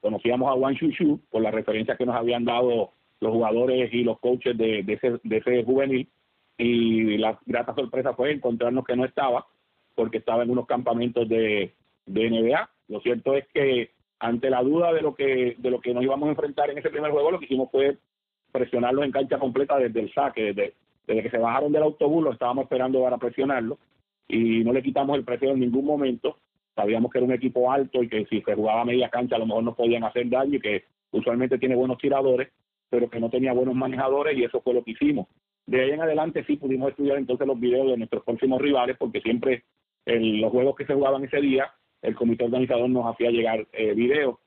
[0.00, 4.18] Conocíamos a Juan Shushu por la referencia que nos habían dado los jugadores y los
[4.18, 6.08] coaches de, de, ese, de ese juvenil,
[6.56, 9.46] y la grata sorpresa fue encontrarnos que no estaba,
[9.94, 11.74] porque estaba en unos campamentos de,
[12.06, 12.70] de NBA.
[12.88, 16.26] Lo cierto es que ante la duda de lo que de lo que nos íbamos
[16.26, 17.96] a enfrentar en ese primer juego, lo que hicimos fue
[18.52, 20.74] presionarlos en cancha completa desde el saque, desde,
[21.06, 23.78] desde que se bajaron del autobús, lo estábamos esperando para presionarlo
[24.28, 26.36] y no le quitamos el precio en ningún momento.
[26.74, 29.46] Sabíamos que era un equipo alto y que si se jugaba media cancha a lo
[29.46, 32.48] mejor nos podían hacer daño y que usualmente tiene buenos tiradores,
[32.88, 35.28] pero que no tenía buenos manejadores y eso fue lo que hicimos.
[35.66, 39.20] De ahí en adelante sí pudimos estudiar entonces los videos de nuestros próximos rivales porque
[39.20, 39.64] siempre
[40.06, 41.70] en los juegos que se jugaban ese día
[42.02, 44.38] el comité organizador nos hacía llegar eh, videos.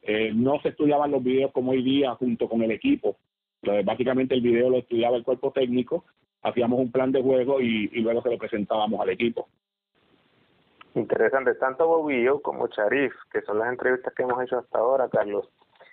[0.00, 3.16] Eh, no se estudiaban los videos como hoy día junto con el equipo.
[3.84, 6.04] Básicamente el video lo estudiaba el cuerpo técnico
[6.42, 9.48] hacíamos un plan de juego y, luego se lo presentábamos al equipo.
[10.94, 15.48] Interesante, tanto Bobillo como Charif, que son las entrevistas que hemos hecho hasta ahora, Carlos,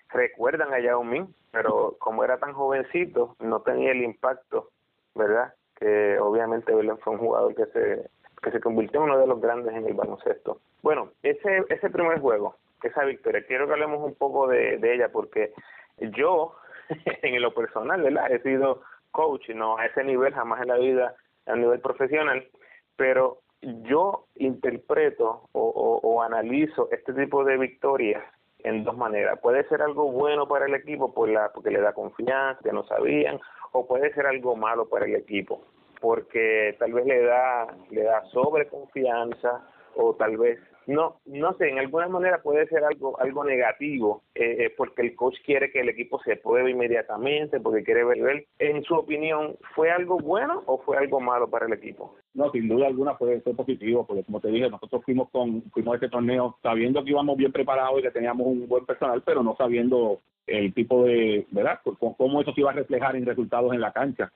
[0.10, 4.70] recuerdan a Yao Ming, pero como era tan jovencito, no tenía el impacto,
[5.16, 5.54] ¿verdad?
[5.76, 8.10] Que obviamente Belén fue un jugador que se
[8.42, 10.60] que se convirtió en uno de los grandes en el baloncesto.
[10.82, 15.10] Bueno, ese ese primer juego, esa victoria, quiero que hablemos un poco de, de ella
[15.12, 15.54] porque
[15.98, 16.56] yo,
[17.22, 18.32] en lo personal, ¿verdad?
[18.32, 18.82] He sido
[19.12, 22.48] coach, no a ese nivel, jamás en la vida a nivel profesional,
[22.96, 28.24] pero yo interpreto o, o, analizo este tipo de victorias
[28.60, 29.40] en dos maneras.
[29.42, 33.40] Puede ser algo bueno para el equipo porque le da confianza, que no sabían,
[33.72, 35.62] o puede ser algo malo para el equipo,
[36.02, 39.62] porque tal vez le da, le da sobreconfianza
[39.96, 44.66] o tal vez no, no sé, en alguna manera puede ser algo, algo negativo, eh,
[44.66, 48.84] eh, porque el coach quiere que el equipo se pruebe inmediatamente, porque quiere ver, en
[48.84, 52.16] su opinión, ¿fue algo bueno o fue algo malo para el equipo?
[52.34, 55.96] No, sin duda alguna fue, positivo, porque como te dije, nosotros fuimos con fuimos a
[55.96, 59.56] este torneo sabiendo que íbamos bien preparados y que teníamos un buen personal, pero no
[59.56, 61.80] sabiendo el tipo de, ¿verdad?
[62.18, 64.32] Cómo eso se iba a reflejar en resultados en la cancha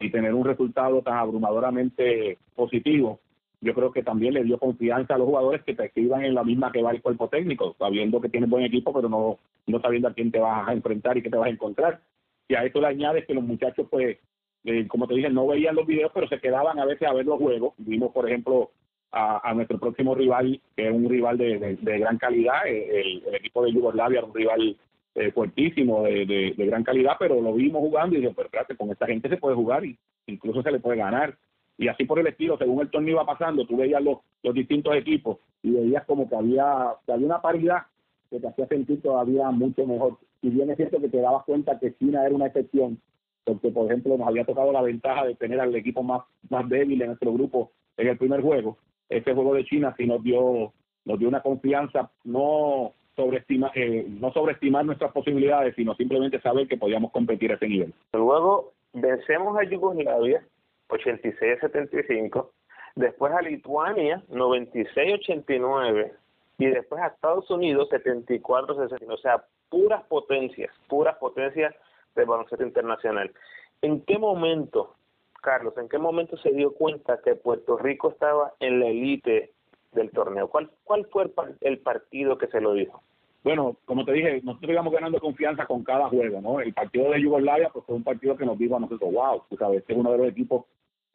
[0.00, 3.20] y tener un resultado tan abrumadoramente positivo
[3.62, 6.42] yo creo que también le dio confianza a los jugadores que te escriban en la
[6.42, 10.08] misma que va el cuerpo técnico, sabiendo que tienes buen equipo, pero no, no sabiendo
[10.08, 12.00] a quién te vas a enfrentar y qué te vas a encontrar.
[12.48, 14.18] Y a esto le añades que los muchachos, pues,
[14.64, 17.24] eh, como te dije, no veían los videos, pero se quedaban a veces a ver
[17.24, 17.74] los juegos.
[17.78, 18.72] Vimos, por ejemplo,
[19.12, 23.72] a, nuestro próximo rival, que es un rival de, gran calidad, eh, el, equipo de
[23.72, 24.76] Yugoslavia un rival
[25.14, 28.90] eh, fuertísimo, de, de, gran calidad, pero lo vimos jugando y dije, pero espérate, con
[28.90, 29.96] esta gente se puede jugar y
[30.26, 31.36] incluso se le puede ganar
[31.82, 34.94] y así por el estilo, según el torneo iba pasando, tú veías los, los distintos
[34.94, 37.82] equipos y veías como que había, que había una paridad
[38.30, 40.16] que te hacía sentir todavía mucho mejor.
[40.42, 43.00] Y bien es cierto que te dabas cuenta que China era una excepción,
[43.44, 47.02] porque por ejemplo nos había tocado la ventaja de tener al equipo más, más débil
[47.02, 48.78] en nuestro grupo en el primer juego.
[49.08, 50.72] Este juego de China sí nos dio,
[51.04, 56.76] nos dio una confianza, no, sobreestimar, eh, no sobreestimar nuestras posibilidades, sino simplemente saber que
[56.78, 57.92] podíamos competir a ese nivel.
[58.12, 60.44] Luego vencemos a Yugoslavia
[60.92, 62.50] 86-75,
[62.94, 66.12] después a Lituania 96-89
[66.58, 71.74] y después a Estados Unidos 74-60, o sea, puras potencias, puras potencias
[72.14, 73.32] de baloncesto internacional.
[73.80, 74.94] ¿En qué momento,
[75.40, 79.52] Carlos, en qué momento se dio cuenta que Puerto Rico estaba en la élite
[79.92, 80.48] del torneo?
[80.48, 81.30] ¿Cuál, cuál fue
[81.62, 83.02] el, partido que se lo dijo?
[83.42, 86.60] Bueno, como te dije, nosotros íbamos ganando confianza con cada juego, ¿no?
[86.60, 89.56] El partido de Yugoslavia pues fue un partido que nos dijo a nosotros, wow, tú
[89.56, 90.66] sabes, este es uno de los equipos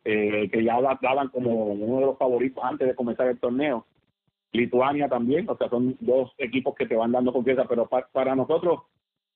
[0.03, 3.85] eh, que ya daban como uno de los favoritos antes de comenzar el torneo.
[4.53, 8.81] Lituania también, o sea, son dos equipos que te van dando confianza, pero para nosotros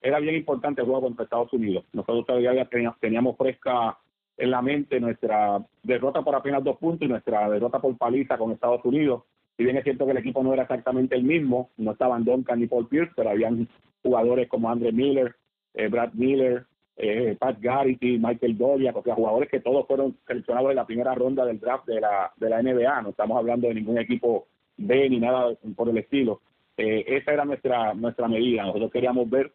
[0.01, 1.85] era bien importante el juego contra Estados Unidos.
[1.93, 2.67] Nosotros todavía
[2.99, 3.97] teníamos fresca
[4.37, 8.51] en la mente nuestra derrota por apenas dos puntos y nuestra derrota por paliza con
[8.51, 9.23] Estados Unidos.
[9.55, 12.59] Si bien es cierto que el equipo no era exactamente el mismo, no estaban Duncan
[12.59, 13.67] ni Paul Pierce, pero habían
[14.01, 15.35] jugadores como Andre Miller,
[15.75, 16.65] eh, Brad Miller,
[17.03, 21.43] eh, Pat Garrity, Michael Doria, porque jugadores que todos fueron seleccionados en la primera ronda
[21.45, 23.01] del draft de la, de la NBA.
[23.01, 24.45] No estamos hablando de ningún equipo
[24.77, 26.41] B ni nada por el estilo.
[26.77, 28.65] Eh, esa era nuestra nuestra medida.
[28.65, 29.51] Nosotros queríamos ver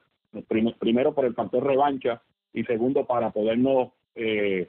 [0.79, 2.21] primero por el factor revancha
[2.53, 4.69] y segundo para podernos eh,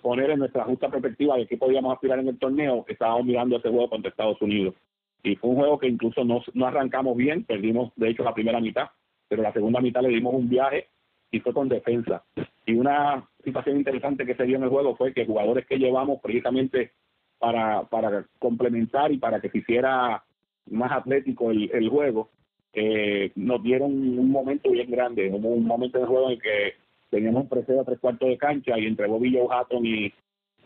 [0.00, 3.68] poner en nuestra justa perspectiva de qué podíamos aspirar en el torneo, estábamos mirando ese
[3.68, 4.74] juego contra Estados Unidos.
[5.22, 8.60] Y fue un juego que incluso no, no arrancamos bien, perdimos de hecho la primera
[8.60, 8.86] mitad,
[9.28, 10.88] pero la segunda mitad le dimos un viaje
[11.30, 12.24] y fue con defensa.
[12.66, 16.20] Y una situación interesante que se dio en el juego fue que jugadores que llevamos
[16.20, 16.92] precisamente
[17.38, 20.22] para, para complementar y para que se hiciera
[20.70, 22.30] más atlético el, el juego,
[22.72, 26.42] eh, nos dieron un momento bien grande, hubo un momento en el juego en el
[26.42, 26.74] que
[27.10, 30.12] teníamos un preseo a tres cuartos de cancha y entre Bobby Joe Hatton y,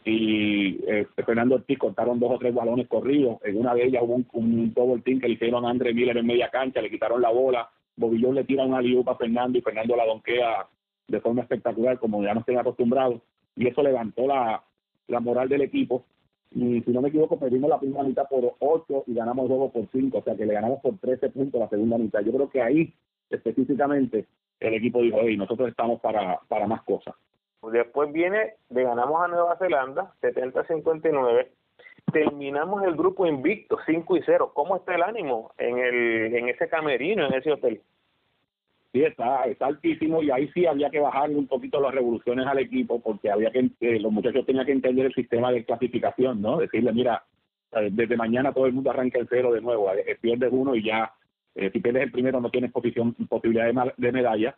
[0.04, 3.38] y eh, Fernando Ortiz cortaron dos o tres balones corridos.
[3.44, 6.16] En una de ellas hubo un, un double team que le hicieron a André Miller
[6.16, 7.70] en media cancha, le quitaron la bola.
[7.98, 10.66] Joe le tira una liupa a Fernando y Fernando la donquea
[11.08, 13.20] de forma espectacular, como ya nos tiene acostumbrados.
[13.56, 14.62] Y eso levantó la,
[15.08, 16.04] la moral del equipo
[16.54, 19.72] y si no me equivoco perdimos la primera mitad por 8 y ganamos el juego
[19.72, 22.20] por 5, o sea que le ganamos por 13 puntos la segunda mitad.
[22.20, 22.92] Yo creo que ahí
[23.30, 24.26] específicamente
[24.60, 27.14] el equipo dijo, hey, nosotros estamos para, para más cosas.
[27.72, 31.48] Después viene, le ganamos a Nueva Zelanda, 70-59,
[32.10, 34.52] terminamos el grupo invicto, 5 y 0.
[34.54, 37.80] ¿Cómo está el ánimo en, el, en ese camerino, en ese hotel?
[38.92, 42.58] Sí, está, está altísimo y ahí sí había que bajarle un poquito las revoluciones al
[42.58, 46.58] equipo porque había que eh, los muchachos tenían que entender el sistema de clasificación, ¿no?
[46.58, 47.24] Decirle, mira,
[47.72, 50.84] eh, desde mañana todo el mundo arranca el cero de nuevo, eh, pierdes uno y
[50.84, 51.10] ya,
[51.54, 54.56] si pierdes el primero no tienes posición, posibilidad de, de medalla,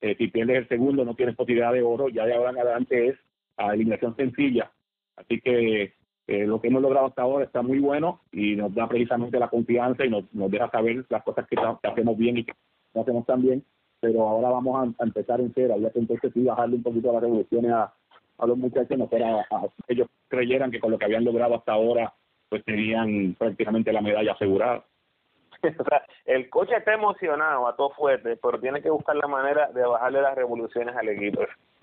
[0.00, 3.18] si pierdes el segundo no tienes posibilidad de oro, ya de ahora en adelante es
[3.56, 4.70] a eliminación sencilla.
[5.16, 5.94] Así que
[6.26, 10.04] lo que hemos logrado hasta ahora está muy bueno y nos da precisamente la confianza
[10.04, 12.52] y nos, nos deja saber las cosas que, que hacemos bien y que
[12.94, 13.64] no hacemos tan bien
[14.00, 15.74] pero ahora vamos a, empezar en cero.
[15.74, 17.92] Había que entonces sí bajarle un poquito las revoluciones a,
[18.38, 21.72] a los muchachos, no fuera a, ellos creyeran que con lo que habían logrado hasta
[21.72, 22.12] ahora,
[22.48, 24.84] pues tenían prácticamente la medalla asegurada.
[25.62, 29.72] o sea, el coche está emocionado a todo fuerte, pero tiene que buscar la manera
[29.72, 31.42] de bajarle las revoluciones al equipo.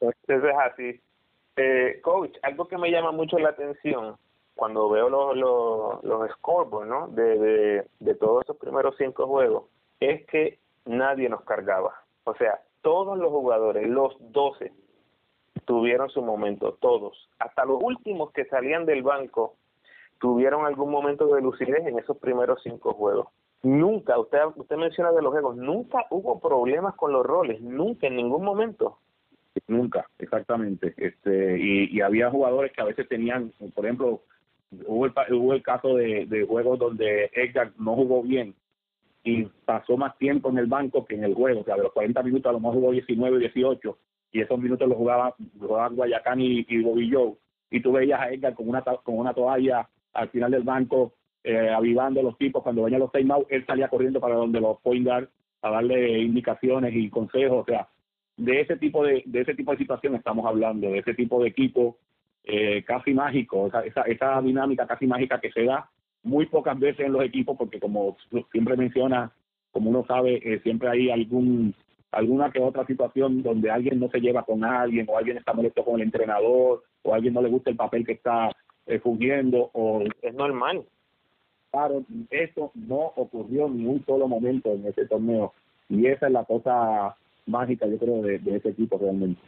[0.00, 1.00] Eso es así.
[1.56, 4.16] Eh, coach, algo que me llama mucho la atención
[4.54, 7.08] cuando veo los, los, los scoreboards ¿no?
[7.08, 9.64] de, de, de todos esos primeros cinco juegos
[10.00, 11.94] es que nadie nos cargaba.
[12.24, 14.72] O sea, todos los jugadores, los 12,
[15.64, 17.28] tuvieron su momento, todos.
[17.38, 19.54] Hasta los últimos que salían del banco
[20.18, 23.28] tuvieron algún momento de lucidez en esos primeros cinco juegos.
[23.62, 28.16] Nunca, usted, usted menciona de los juegos, nunca hubo problemas con los roles, nunca, en
[28.16, 28.98] ningún momento.
[29.68, 30.94] Nunca, exactamente.
[30.96, 34.22] Este, y, había jugadores que a veces tenían, por ejemplo,
[34.86, 38.54] hubo el, hubo el caso de, de juegos donde Edgar no jugó bien
[39.24, 41.60] y pasó más tiempo en el banco que en el juego.
[41.60, 43.98] O sea, de los 40 minutos a lo mejor jugó 19, 18
[44.32, 47.34] y esos minutos los jugaba, Guayacán y, y Bobby Joe.
[47.70, 51.70] Y tú veías a Edgar con una, con una toalla al final del banco eh,
[51.70, 52.62] avivando a los tipos.
[52.62, 55.26] Cuando venían los timeouts, él salía corriendo para donde los point a
[55.62, 57.62] darle indicaciones y consejos.
[57.62, 57.88] O sea,
[58.36, 61.48] de ese tipo de, de ese tipo de situación estamos hablando, de ese tipo de
[61.48, 61.96] equipo
[62.44, 65.88] eh, casi mágico, esa, esa dinámica casi mágica que se da
[66.22, 68.16] muy pocas veces en los equipos, porque como
[68.52, 69.32] siempre menciona,
[69.70, 71.74] como uno sabe, eh, siempre hay algún
[72.12, 75.84] alguna que otra situación donde alguien no se lleva con alguien, o alguien está molesto
[75.84, 78.50] con el entrenador, o alguien no le gusta el papel que está
[78.86, 80.84] eh, fungiendo, o es normal.
[81.70, 85.52] Claro, eso no ocurrió en un solo momento en ese torneo,
[85.88, 87.16] y esa es la cosa
[87.46, 89.40] mágica, yo creo, de, ese equipo realmente.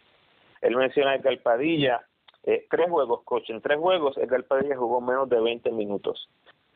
[0.61, 2.01] Él menciona que el Padilla,
[2.45, 6.29] eh, tres juegos, coach, en tres juegos, el Padilla jugó menos de 20 minutos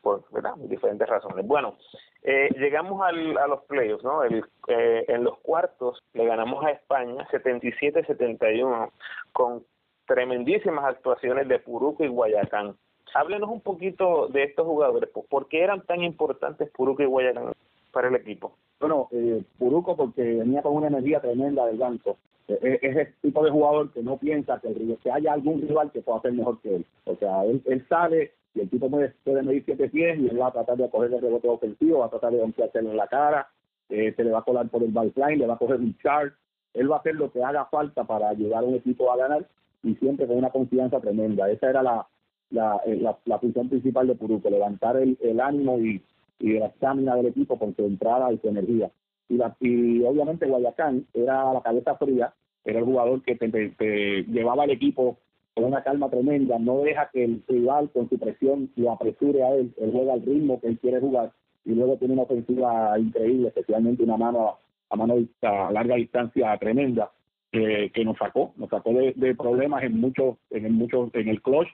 [0.03, 0.55] por ¿verdad?
[0.57, 1.47] diferentes razones.
[1.47, 1.77] Bueno,
[2.21, 4.23] eh, llegamos al, a los playoffs, ¿no?
[4.23, 8.91] El, eh, en los cuartos le ganamos a España 77-71
[9.31, 9.63] con
[10.05, 12.75] tremendísimas actuaciones de Puruco y Guayacán.
[13.15, 17.53] Háblenos un poquito de estos jugadores, ¿por qué eran tan importantes Puruco y Guayacán
[17.93, 18.57] para el equipo?
[18.79, 22.17] Bueno, eh, Puruco porque venía con una energía tremenda del banco.
[22.49, 25.91] Eh, eh, es ese tipo de jugador que no piensa que, el, haya algún rival
[25.91, 26.85] que pueda hacer mejor que él.
[27.05, 30.51] O sea, él, sale y el tipo puede, medir siete pies y él va a
[30.51, 33.47] tratar de coger el rebote ofensivo, va a tratar de romperse en la cara,
[33.89, 36.33] eh, se le va a colar por el baseline, le va a coger un chart,
[36.73, 39.47] él va a hacer lo que haga falta para ayudar a un equipo a ganar
[39.81, 41.49] y siempre con una confianza tremenda.
[41.49, 42.07] Esa era la,
[42.49, 46.01] la, la, la función principal de Puruco, levantar el, el ánimo y,
[46.39, 48.91] y la estamina del equipo con su entrada y su energía.
[49.29, 52.33] Y, la, y obviamente Guayacán era la cabeza fría,
[52.65, 55.17] era el jugador que te, te, llevaba al equipo
[55.53, 59.55] con una calma tremenda, no deja que el rival con su presión lo apresure a
[59.55, 61.31] él, él juega al ritmo que él quiere jugar
[61.65, 64.57] y luego tiene una ofensiva increíble, especialmente una mano
[64.89, 67.11] a mano a larga distancia tremenda
[67.51, 71.41] eh, que nos sacó, nos sacó de, de problemas en muchos, en muchos, en el
[71.41, 71.69] clutch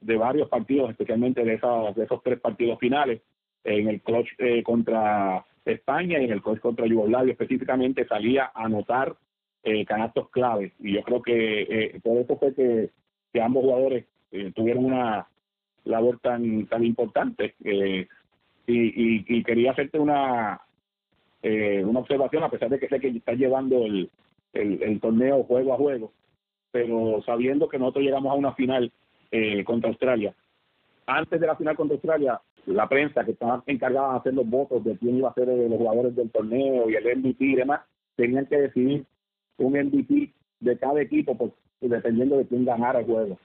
[0.00, 3.22] de varios partidos, especialmente de esos, de esos tres partidos finales,
[3.66, 8.64] en el clutch eh, contra España y en el clutch contra Yugoslavia específicamente salía a
[8.64, 9.16] anotar
[9.62, 12.90] eh, canastos claves y yo creo que eh, por eso fue que,
[13.40, 15.26] ambos jugadores eh, tuvieron una
[15.84, 18.08] labor tan tan importante eh,
[18.66, 20.60] y, y, y quería hacerte una
[21.42, 24.10] eh, una observación a pesar de que sé que está llevando el,
[24.54, 26.12] el, el torneo juego a juego
[26.70, 28.92] pero sabiendo que nosotros llegamos a una final
[29.30, 30.34] eh, contra Australia.
[31.06, 34.84] Antes de la final contra Australia la prensa que estaba encargada de hacer los votos
[34.84, 37.80] de quién iba a ser los jugadores del torneo y el MVP y demás
[38.16, 39.06] tenían que decidir
[39.58, 43.38] un MVP de cada equipo pues, dependiendo de quién ganara el juego.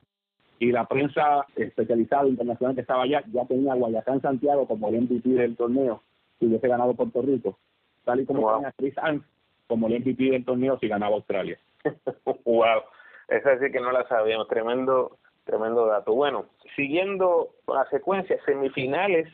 [0.59, 5.01] Y la prensa especializada internacional que estaba allá ya tenía a Guayacán Santiago como el
[5.01, 6.01] MVP del torneo
[6.39, 7.59] si hubiese ganado Puerto Rico,
[8.03, 8.55] tal y como wow.
[8.55, 9.23] tenía Chris Hans
[9.67, 11.57] como el MVP del torneo si ganaba Australia.
[12.45, 12.81] wow,
[13.27, 16.13] es así que no la sabíamos, tremendo, tremendo dato.
[16.13, 19.27] Bueno, siguiendo la secuencia, semifinales,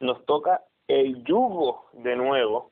[0.00, 2.70] nos toca el yugo de nuevo,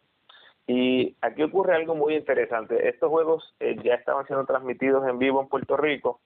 [0.66, 2.88] y aquí ocurre algo muy interesante.
[2.88, 6.20] Estos juegos eh, ya estaban siendo transmitidos en vivo en Puerto Rico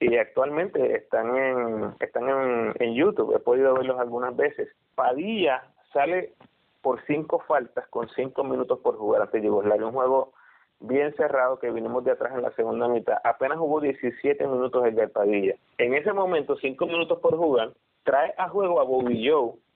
[0.00, 3.34] y actualmente están en están en, en YouTube.
[3.36, 4.68] He podido verlos algunas veces.
[4.96, 5.62] Padilla
[5.92, 6.34] sale
[6.82, 9.86] por cinco faltas con cinco minutos por jugar ante Yugoslavia.
[9.86, 10.32] Un juego
[10.80, 13.18] bien cerrado que vinimos de atrás en la segunda mitad.
[13.24, 15.54] Apenas jugó 17 minutos el Padilla.
[15.78, 19.30] En ese momento, cinco minutos por jugar, trae a juego a Bobby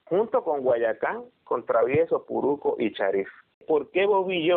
[0.04, 3.28] junto con Guayacán, con Travieso, Puruco y Charif.
[3.68, 4.50] ¿por qué Bobby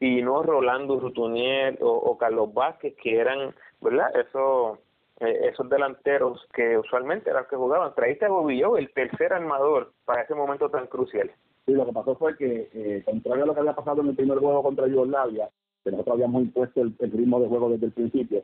[0.00, 4.10] y no Rolando Rutunier o, Carlos Vázquez, que eran, ¿verdad?
[4.20, 4.78] Eso,
[5.20, 7.94] eh, esos delanteros que usualmente eran los que jugaban.
[7.94, 11.30] Traíste a Bobby Joe, el tercer armador, para ese momento tan crucial.
[11.66, 14.16] Sí, lo que pasó fue que, eh, contrario a lo que había pasado en el
[14.16, 15.48] primer juego contra Yugoslavia,
[15.82, 18.42] que nosotros habíamos impuesto el, ritmo de juego desde el principio,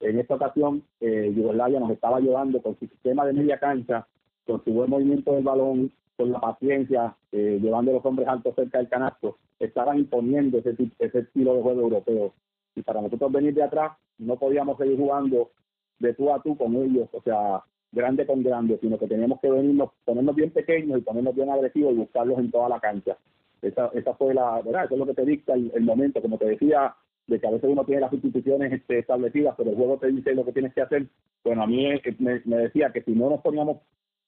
[0.00, 4.06] en esta ocasión eh, Yugoslavia nos estaba llevando con su sistema de media cancha,
[4.46, 8.54] con su buen movimiento del balón, con la paciencia, eh, llevando a los hombres altos
[8.54, 12.32] cerca del canasto, estaban imponiendo ese, ese estilo de juego europeo.
[12.74, 15.50] Y para nosotros venir de atrás, no podíamos seguir jugando
[15.98, 19.50] de tú a tú con ellos, o sea, grande con grande, sino que teníamos que
[19.50, 23.16] venirnos, ponernos bien pequeños y ponernos bien agresivos y buscarlos en toda la cancha.
[23.60, 24.86] Esa, esa fue la, ¿verdad?
[24.86, 26.94] Eso es lo que te dicta el, momento, como te decía,
[27.26, 30.34] de que a veces uno tiene las instituciones este, establecidas, pero el juego te dice
[30.34, 31.06] lo que tienes que hacer.
[31.44, 31.86] Bueno, a mí
[32.18, 33.78] me, me decía que si no nos poníamos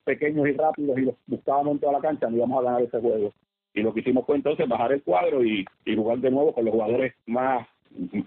[0.05, 3.01] pequeños y rápidos y los buscábamos en toda la cancha, no íbamos a ganar ese
[3.01, 3.33] juego.
[3.73, 6.65] Y lo que hicimos fue entonces bajar el cuadro y, y jugar de nuevo con
[6.65, 7.67] los jugadores más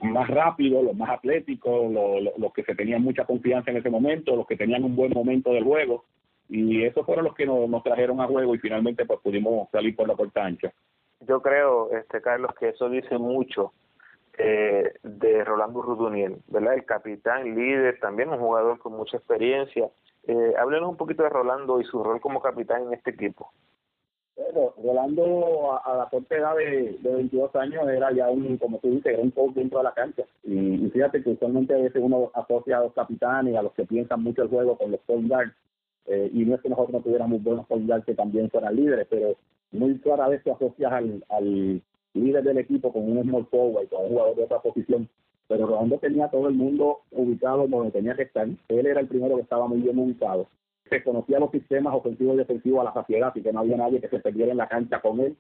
[0.01, 3.89] más rápidos, los más atléticos, los, los, los, que se tenían mucha confianza en ese
[3.89, 6.05] momento, los que tenían un buen momento del juego.
[6.49, 10.07] Y esos fueron los que nos, trajeron a juego y finalmente pues pudimos salir por
[10.07, 10.71] la puerta ancha.
[11.21, 13.73] Yo creo, este Carlos, que eso dice mucho
[14.37, 16.75] eh, de Rolando Ruduniel, ¿verdad?
[16.75, 19.89] El capitán, líder, también un jugador con mucha experiencia.
[20.27, 23.51] Eh, háblenos un poquito de Rolando y su rol como capitán en este equipo.
[24.37, 28.91] Bueno, Rolando a, la corta edad de, de 22 años era ya un, como tú
[28.91, 30.23] dices, era un coach dentro de la cancha.
[30.43, 33.85] Y, y fíjate que usualmente a veces uno asocia a los capitanes, a los que
[33.85, 35.53] piensan mucho el juego con los point guards.
[36.05, 39.07] Eh, y no es que nosotros no tuviéramos buenos point guards que también fueran líderes,
[39.09, 39.35] pero
[39.71, 41.81] muy rara vez te asocias al, al
[42.13, 45.09] líder del equipo con un small forward, con un jugador de otra posición.
[45.47, 48.47] Pero Rolando tenía todo el mundo ubicado donde tenía que estar.
[48.67, 50.47] Él era el primero que estaba muy bien ubicado
[50.87, 54.01] se conocía los sistemas ofensivos y defensivos a la saciedad, así que no había nadie
[54.01, 55.35] que se perdiera en la cancha con él,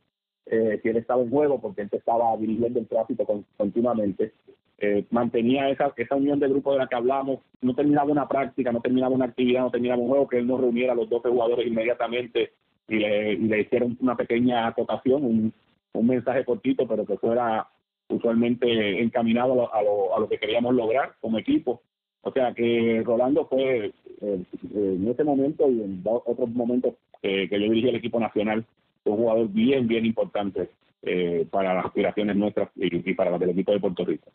[0.45, 4.33] eh, si él estaba en juego, porque él estaba dirigiendo el tráfico con, continuamente.
[4.79, 8.71] Eh, mantenía esa, esa unión de grupo de la que hablamos, no terminaba una práctica,
[8.71, 11.29] no terminaba una actividad, no terminaba un juego, que él no reuniera a los 12
[11.29, 12.53] jugadores inmediatamente
[12.87, 15.53] y le, y le hicieron una pequeña acotación, un,
[15.93, 17.67] un mensaje cortito, pero que fuera
[18.09, 21.81] usualmente encaminado a lo, a lo, que queríamos lograr como equipo.
[22.21, 24.43] O sea que Rolando fue eh,
[24.73, 28.65] en ese momento y en otros momentos que yo dirigí el equipo nacional,
[29.05, 30.69] un jugador bien, bien importante
[31.03, 34.29] eh, para las aspiraciones nuestras y, para las del equipo de Puerto Rico.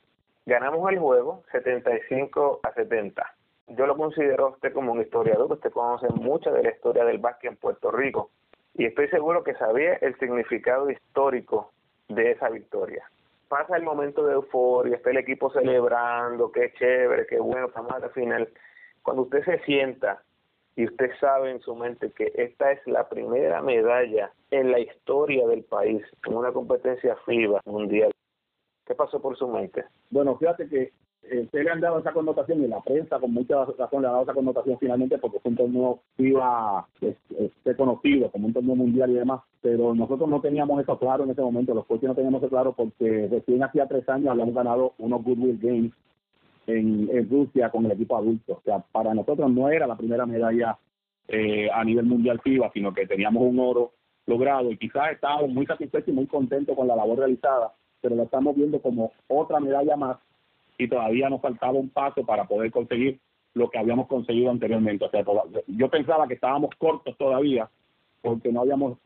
[0.47, 3.35] Ganamos el juego 75 a 70.
[3.69, 7.19] Yo lo considero a usted como un historiador, usted conoce mucha de la historia del
[7.19, 8.31] básquet en Puerto Rico
[8.75, 11.73] y estoy seguro que sabía el significado histórico
[12.09, 13.05] de esa victoria.
[13.53, 17.99] Pasa el momento de euforia, está el equipo celebrando, qué chévere, qué bueno, estamos a
[17.99, 18.49] la final.
[19.03, 20.23] Cuando usted se sienta
[20.75, 25.47] y usted sabe en su mente que esta es la primera medalla en la historia
[25.47, 28.11] del país en una competencia FIBA mundial.
[28.87, 29.85] ¿Qué pasó por su mente?
[30.09, 34.03] Bueno, fíjate que se le han dado esa connotación y la prensa con mucha razón
[34.03, 38.53] le ha dado esa connotación finalmente porque fue un torneo FIBA este, conocido como un
[38.53, 42.09] torneo mundial y demás, pero nosotros no teníamos eso claro en ese momento, los coaches
[42.09, 45.93] no teníamos eso claro porque recién hacía tres años habíamos ganado unos Goodwill Games
[46.67, 48.55] en, Rusia con el equipo adulto.
[48.55, 50.79] O sea, para nosotros no era la primera medalla
[51.29, 53.93] eh, a nivel mundial FIBA, sino que teníamos un oro
[54.27, 58.25] logrado y quizás estábamos muy satisfechos y muy contentos con la labor realizada, pero lo
[58.25, 60.19] estamos viendo como otra medalla más
[60.79, 63.21] y todavía nos faltaba un paso para poder conseguir
[63.55, 65.05] lo que habíamos conseguido anteriormente.
[65.05, 65.25] O sea,
[65.67, 67.69] yo pensaba que estábamos cortos todavía
[68.23, 68.99] porque no habíamos,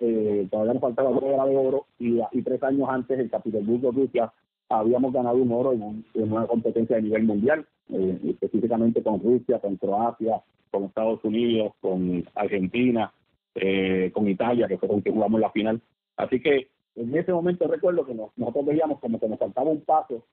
[0.00, 4.32] eh, todavía nos faltaba el de oro y, tres años antes el Capitolburgo Rusia
[4.68, 9.76] habíamos ganado un oro en, una competencia de nivel mundial, eh, específicamente con Rusia, con
[9.76, 10.42] Croacia,
[10.72, 13.12] con Estados Unidos, con Argentina,
[13.54, 15.80] eh, con Italia, que fue con que jugamos la final.
[16.16, 20.24] Así que en ese momento recuerdo que nosotros veíamos como que nos faltaba un paso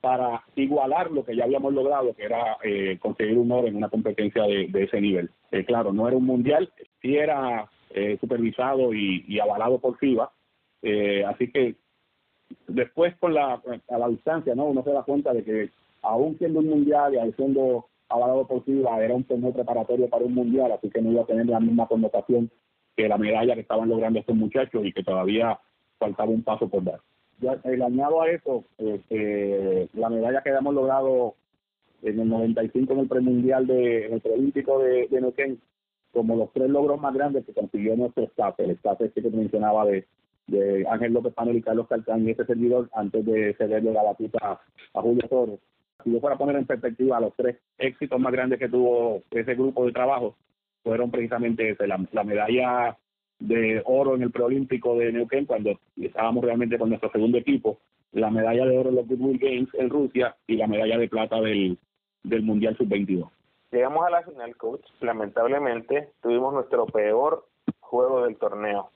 [0.00, 3.88] para igualar lo que ya habíamos logrado, que era eh, conseguir un oro en una
[3.88, 5.30] competencia de, ese nivel.
[5.66, 6.70] claro, no era un mundial,
[7.00, 7.68] sí era
[8.20, 10.30] supervisado y, avalado por FIBA,
[11.26, 11.76] así que
[12.68, 14.66] después con la a la distancia, ¿no?
[14.66, 15.70] Uno se da cuenta de que
[16.02, 20.34] aún siendo un mundial y siendo avalado por FIBA, era un torneo preparatorio para un
[20.34, 22.50] mundial, así que no iba a tener la misma connotación
[22.96, 25.58] que la medalla que estaban logrando estos muchachos y que todavía
[25.98, 27.00] faltaba un paso por dar.
[27.40, 31.34] Ya, el añado a eso, este, la medalla que habíamos logrado
[32.02, 35.60] en el 95 en el premundial de en de, de Neuquén,
[36.12, 39.84] como los tres logros más grandes que consiguió nuestro staff, el staff este que mencionaba
[39.84, 40.06] de
[40.46, 44.60] de Ángel López Panel y Carlos Calcán y este servidor antes de cederle la batuta
[44.94, 45.60] a Julio Torres.
[46.04, 49.54] Si yo fuera a poner en perspectiva los tres éxitos más grandes que tuvo ese
[49.54, 50.36] grupo de trabajo,
[50.84, 52.96] fueron precisamente ese, la, medalla
[53.38, 57.78] de oro en el preolímpico de Neuquén cuando estábamos realmente con nuestro segundo equipo,
[58.12, 61.40] la medalla de oro en los Goodwill Games en Rusia y la medalla de plata
[61.40, 61.78] del,
[62.22, 63.28] del Mundial Sub-22.
[63.72, 64.84] Llegamos a la final, coach.
[65.00, 67.46] Lamentablemente tuvimos nuestro peor
[67.80, 68.90] juego del torneo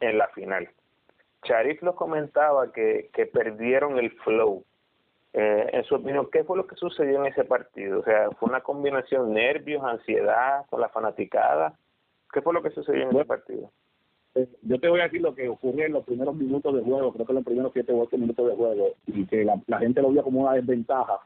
[0.00, 0.68] en la final.
[1.44, 4.64] Charif lo comentaba que, que perdieron el flow.
[5.34, 8.00] Eh, en su opinión, ¿qué fue lo que sucedió en ese partido?
[8.00, 11.74] O sea, ¿fue una combinación nervios, ansiedad con la fanaticada?
[12.32, 13.70] ¿Qué fue lo que sucedió en ese partido?
[14.62, 17.26] Yo te voy a decir lo que ocurrió en los primeros minutos de juego, creo
[17.26, 20.10] que en los primeros siete o ocho minutos de juego, y que la, gente lo
[20.10, 21.20] vio como una desventaja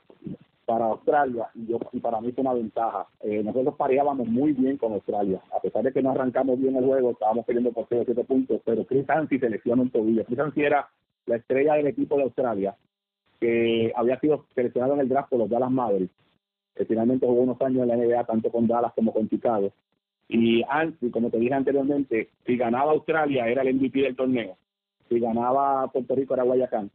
[0.64, 3.06] para Australia y, yo, y para mí fue una ventaja.
[3.20, 6.84] Eh, nosotros pareábamos muy bien con Australia, a pesar de que no arrancamos bien el
[6.84, 10.24] juego, estábamos perdiendo por 0 7 puntos, pero Chris Hansi se lesionó un tobillo.
[10.24, 10.88] Chris Hansi era
[11.26, 12.76] la estrella del equipo de Australia,
[13.38, 16.14] que había sido seleccionado en el draft por los Dallas Mavericks,
[16.74, 19.72] que finalmente jugó unos años en la NBA, tanto con Dallas como con Chicago.
[20.28, 24.56] Y Hansi, como te dije anteriormente, si ganaba Australia era el MVP del torneo,
[25.08, 26.90] si ganaba Puerto Rico era Guayacán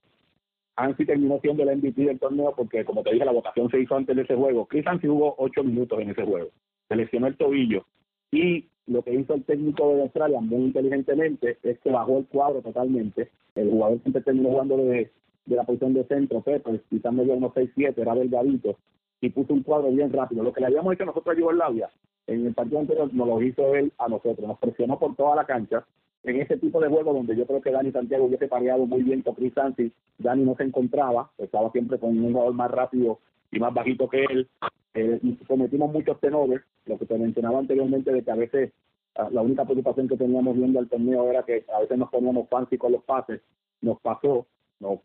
[0.75, 3.95] Ansi terminó siendo el MVP del torneo porque, como te dije, la votación se hizo
[3.95, 4.65] antes de ese juego.
[4.65, 6.49] Chris Ansi jugó ocho minutos en ese juego.
[6.88, 7.86] Se lesionó el tobillo.
[8.32, 12.61] Y lo que hizo el técnico de Australia muy inteligentemente es que bajó el cuadro
[12.61, 13.29] totalmente.
[13.55, 15.11] El jugador siempre terminó jugando de,
[15.45, 18.77] la posición de centro, Pepe, quizás medio unos 6-7, era delgadito,
[19.22, 20.43] y puso un cuadro bien rápido.
[20.43, 21.89] Lo que le habíamos hecho nosotros a Yugoslavia
[22.28, 24.47] en el partido anterior nos lo hizo él a nosotros.
[24.47, 25.86] Nos presionó por toda la cancha.
[26.24, 29.22] En ese tipo de juego donde yo creo que Dani Santiago hubiese pareado muy bien
[29.22, 33.19] con Chris Santi, Dani no se encontraba, estaba siempre con un jugador más rápido
[33.51, 34.47] y más bajito que él,
[34.93, 38.72] eh, cometimos muchos tenores, lo que te mencionaba anteriormente de que a veces
[39.15, 42.47] ah, la única preocupación que teníamos viendo el torneo era que a veces nos poníamos
[42.49, 43.41] fancy con los pases,
[43.82, 44.45] nos pasó,
[44.80, 44.99] nos,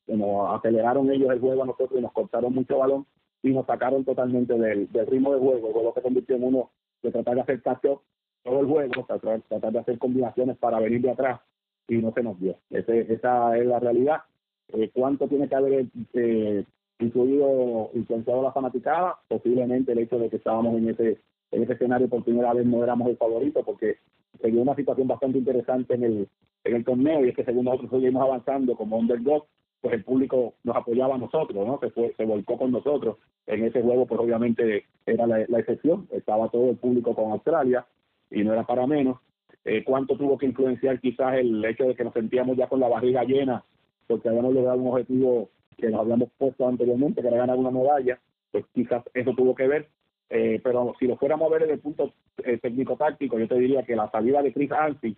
[0.55, 3.07] aceleraron ellos el juego a nosotros y nos cortaron mucho balón
[3.43, 6.71] y nos sacaron totalmente del, ritmo de juego, lo que convirtió en uno
[7.03, 11.11] de tratar de hacer catch todo el juego, tratar, de hacer combinaciones para venir de
[11.11, 11.41] atrás
[11.89, 12.57] y no se nos dio.
[12.71, 14.23] Ese, esa es la realidad.
[14.69, 16.65] Eh, ¿Cuánto tiene que haber eh,
[16.99, 21.19] influenciado la fanaticada, posiblemente el hecho de que estábamos en ese
[21.53, 23.99] en ese escenario por primera vez no éramos el favorito porque
[24.41, 26.29] seguía una situación bastante interesante en el
[26.65, 29.47] en el torneo y es que según nosotros seguimos avanzando como underdog
[29.81, 31.79] pues el público nos apoyaba a nosotros, ¿no?
[31.79, 33.19] Se fue, se volcó con nosotros.
[33.47, 36.09] En ese juego, pues obviamente era la, excepción.
[36.11, 37.87] Estaba todo el público con Australia
[38.31, 39.19] y no era para menos.
[39.65, 42.89] Eh, ¿Cuánto tuvo que influenciar quizás el hecho de que nos sentíamos ya con la
[42.89, 43.65] barriga llena
[44.07, 48.19] porque habíamos logrado un objetivo que nos habíamos puesto anteriormente, que era ganar una medalla?
[48.51, 49.89] Pues quizás eso tuvo que ver.
[50.29, 53.85] Eh, pero si lo fuéramos a ver desde el punto eh, técnico-táctico, yo te diría
[53.85, 55.17] que la salida de Chris Hansi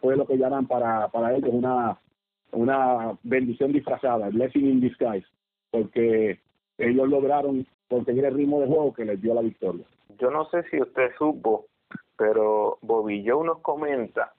[0.00, 1.96] fue lo que llaman para, para ellos una
[2.52, 5.26] una bendición disfrazada, blessing in disguise,
[5.70, 6.40] porque
[6.78, 9.84] ellos lograron conseguir el ritmo de juego que les dio la victoria.
[10.18, 11.66] Yo no sé si usted supo,
[12.16, 14.32] pero Bobillo nos comenta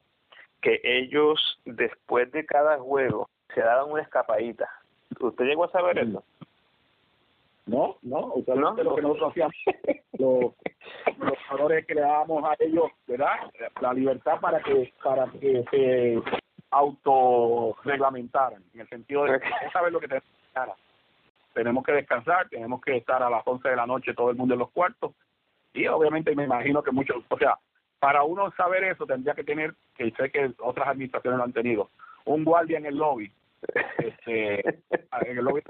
[0.61, 4.69] que ellos después de cada juego se daban una escapadita.
[5.19, 6.23] ¿Usted llegó a saber eso?
[7.65, 9.55] No, no, usualmente lo que nosotros hacíamos,
[10.13, 10.53] los,
[11.19, 13.35] los jugadores que le dábamos a ellos, ¿verdad?
[13.79, 16.38] La libertad para que para que se
[16.71, 22.81] autorreglamentaran, en el sentido de que saber lo que tenemos que Tenemos que descansar, tenemos
[22.81, 25.13] que estar a las 11 de la noche todo el mundo en los cuartos
[25.73, 27.57] y obviamente me imagino que muchos, o sea,
[27.99, 31.89] para uno saber eso tendría que tener, que sé que otras administraciones lo han tenido,
[32.25, 33.31] un guardia en el lobby,
[33.97, 34.59] este,
[35.21, 35.61] en el lobby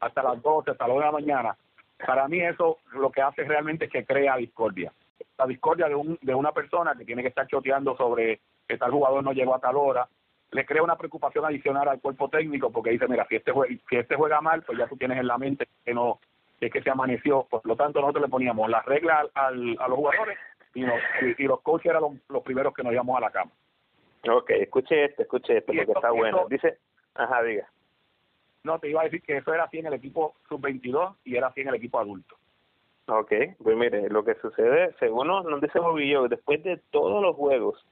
[0.00, 1.56] hasta las 12, hasta las 1 de la mañana.
[2.04, 4.92] Para mí eso lo que hace realmente es que crea discordia.
[5.38, 8.90] La discordia de, un, de una persona que tiene que estar choteando sobre que tal
[8.90, 10.08] jugador no llegó a tal hora,
[10.50, 13.96] le crea una preocupación adicional al cuerpo técnico porque dice, mira, si este juega, si
[13.96, 16.20] este juega mal, pues ya tú tienes en la mente que no
[16.60, 19.88] que es que se amaneció, por lo tanto nosotros le poníamos las reglas al, a
[19.88, 20.38] los jugadores
[20.74, 23.50] y, y, los coaches eran los, primeros que nos íbamos a la cama.
[24.30, 26.46] Ok, escuche este, escuche este, porque está bueno.
[26.48, 26.78] Dice,
[27.14, 27.68] ajá, diga.
[28.62, 31.48] No, te iba a decir que eso era así en el equipo sub-22 y era
[31.48, 32.36] así en el equipo adulto.
[33.06, 37.84] Ok, pues mire, lo que sucede, según nos, dice Bobillo, después de todos los juegos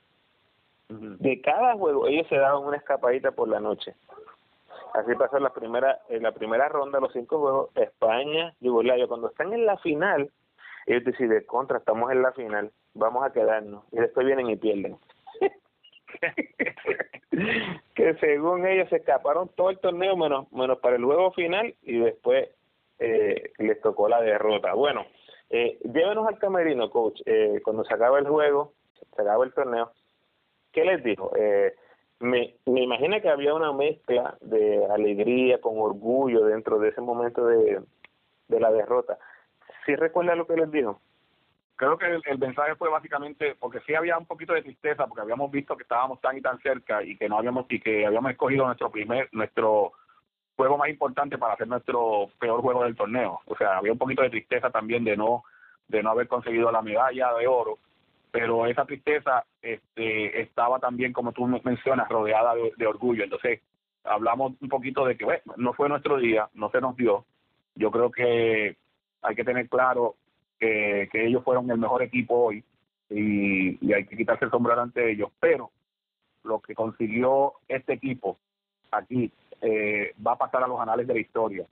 [0.90, 3.94] de cada juego ellos se daban una escapadita por la noche.
[4.94, 9.06] Así pasó la primera, en la primera ronda, los cinco juegos, España, Yugoslavia.
[9.06, 10.30] Cuando están en la final,
[10.86, 13.84] ellos deciden, contra, estamos en la final, vamos a quedarnos.
[13.92, 14.98] Y después vienen y pierden.
[17.94, 21.98] que según ellos se escaparon todo el torneo menos, menos para el juego final y
[21.98, 22.48] después
[22.98, 24.74] eh, les tocó la derrota.
[24.74, 25.06] Bueno,
[25.50, 27.20] eh, llévenos al camerino, coach.
[27.26, 28.72] Eh, cuando se acaba el juego,
[29.14, 29.92] se acaba el torneo,
[30.72, 31.32] ¿qué les dijo?
[31.36, 31.74] Eh,
[32.20, 37.46] me, me imagino que había una mezcla de alegría con orgullo dentro de ese momento
[37.46, 37.80] de,
[38.48, 39.18] de la derrota.
[39.86, 41.00] ¿Sí recuerda lo que les dijo?
[41.76, 45.50] Creo que el, mensaje fue básicamente, porque sí había un poquito de tristeza, porque habíamos
[45.50, 48.66] visto que estábamos tan y tan cerca y que no habíamos y que habíamos escogido
[48.66, 49.92] nuestro primer, nuestro
[50.56, 53.40] juego más importante para hacer nuestro peor juego del torneo.
[53.46, 55.44] O sea, había un poquito de tristeza también de no
[55.88, 57.78] de no haber conseguido la medalla de oro
[58.30, 63.24] pero esa tristeza este, estaba también, como tú mencionas, rodeada de, orgullo.
[63.24, 63.60] Entonces,
[64.04, 67.24] hablamos un poquito de que bueno, no fue nuestro día, no se nos dio.
[67.74, 68.76] Yo creo que
[69.22, 70.16] hay que tener claro
[70.58, 72.64] que, que ellos fueron el mejor equipo hoy
[73.08, 75.70] y, y hay que quitarse el sombrero ante ellos, pero
[76.44, 78.38] lo que consiguió este equipo
[78.90, 81.66] aquí eh, va a pasar a los anales de la historia.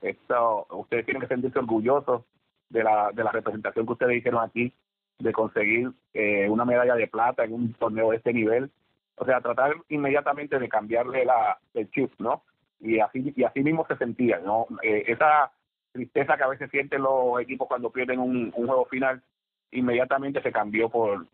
[0.00, 2.22] Esto, ustedes tienen que sentirse orgullosos
[2.68, 4.72] de la, de la representación que ustedes hicieron aquí
[5.18, 8.70] de conseguir eh, una medalla de plata en un torneo de este nivel.
[9.16, 12.42] O sea, tratar inmediatamente de cambiarle la, el chip, ¿no?
[12.80, 14.66] Y así, y así mismo se sentía, ¿no?
[14.82, 15.50] Eh, esa
[15.92, 19.22] tristeza que a veces sienten los equipos cuando pierden un, juego final,
[19.70, 21.26] inmediatamente se cambió por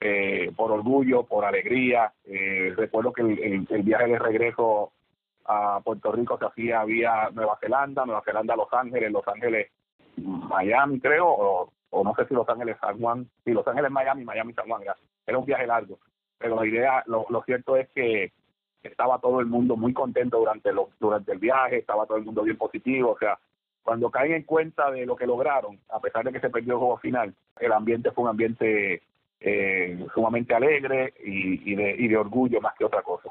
[0.00, 2.12] eh, por orgullo, por alegría.
[2.76, 4.90] recuerdo que el, el, viaje de regreso
[5.44, 9.70] a Puerto Rico se hacía vía Nueva Zelanda, Nueva Zelanda, Los Ángeles, Los Ángeles,
[10.16, 14.24] Miami, creo, o o no sé si Los Ángeles San Juan, si Los Ángeles Miami,
[14.24, 14.82] Miami San Juan,
[15.26, 15.98] era un viaje largo,
[16.38, 18.32] pero la idea, lo, cierto es que
[18.82, 22.42] estaba todo el mundo muy contento durante lo, durante el viaje, estaba todo el mundo
[22.42, 23.38] bien positivo, o sea,
[23.82, 26.78] cuando caen en cuenta de lo que lograron, a pesar de que se perdió el
[26.78, 29.02] juego final, el ambiente fue un ambiente
[29.40, 33.30] eh, sumamente alegre y, de, y de orgullo más que otra cosa.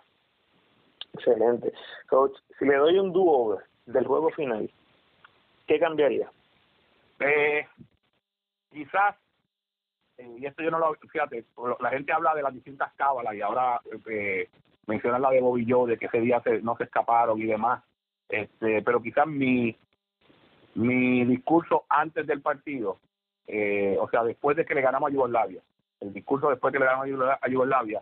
[1.13, 1.73] Excelente.
[2.09, 4.69] Coach, si le doy un dúo del juego final,
[5.67, 6.29] ¿qué cambiaría?
[7.19, 7.65] Eh,
[8.71, 9.15] quizás,
[10.17, 11.45] eh, y esto yo no lo, fíjate,
[11.79, 14.49] la gente habla de las distintas cábalas y ahora eh,
[14.87, 17.83] mencionan la de Bobby Joe, de que ese día se, no se escaparon y demás,
[18.29, 19.75] este, pero quizás mi,
[20.75, 22.99] mi discurso antes del partido,
[23.47, 25.61] eh, o sea, después de que le ganamos a Yugoslavia,
[25.99, 28.01] el discurso después de que le ganamos a Yugoslavia,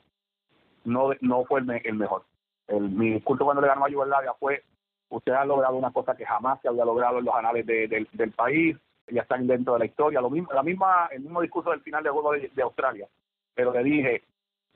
[0.86, 2.24] no, no fue el, mejor.
[2.68, 4.64] El, mi discurso cuando le ganamos a Yugoslavia fue
[5.10, 8.78] Usted ha logrado una cosa que jamás se había logrado en los anales del país,
[9.12, 12.04] ya están dentro de la historia, lo mismo, la misma, el mismo discurso del final
[12.04, 13.08] del juego de, Australia.
[13.54, 14.24] Pero le dije,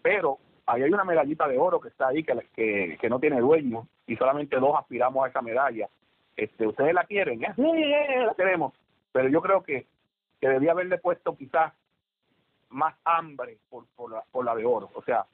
[0.01, 3.39] pero ahí hay una medallita de oro que está ahí que, que, que no tiene
[3.39, 5.87] dueño y solamente dos aspiramos a esa medalla.
[6.35, 8.73] Este, ustedes la quieren, sí, la queremos,
[9.11, 9.85] pero yo creo que,
[10.41, 11.73] que debía haberle puesto quizás
[12.69, 14.89] más hambre por, por, la, por la de oro.
[14.95, 15.25] O sea,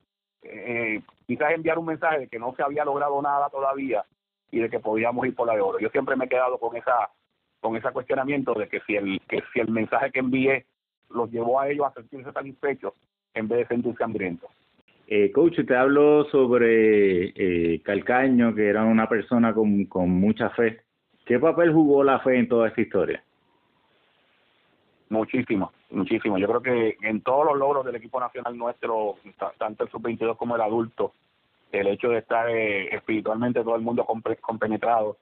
[0.42, 4.04] eh, quizás enviar un mensaje de que no se había logrado nada todavía
[4.52, 5.80] y de que podíamos ir por la de oro.
[5.80, 7.10] Yo siempre me he quedado con esa
[7.60, 10.66] con ese cuestionamiento de que si el que si el mensaje que envié
[11.10, 12.94] los llevó a ellos a sentirse satisfechos
[13.34, 14.50] en vez de sentirse hambrientos.
[15.08, 20.82] Eh, coach, te hablo sobre eh, Calcaño, que era una persona con, con mucha fe.
[21.26, 23.24] ¿Qué papel jugó la fe en toda esta historia?
[25.10, 26.38] Muchísimo, muchísimo.
[26.38, 29.16] Yo creo que en todos los logros del equipo nacional nuestro,
[29.58, 31.14] tanto el sub-22 como el adulto,
[31.72, 34.06] el hecho de estar eh, espiritualmente todo el mundo
[34.42, 35.18] compenetrado.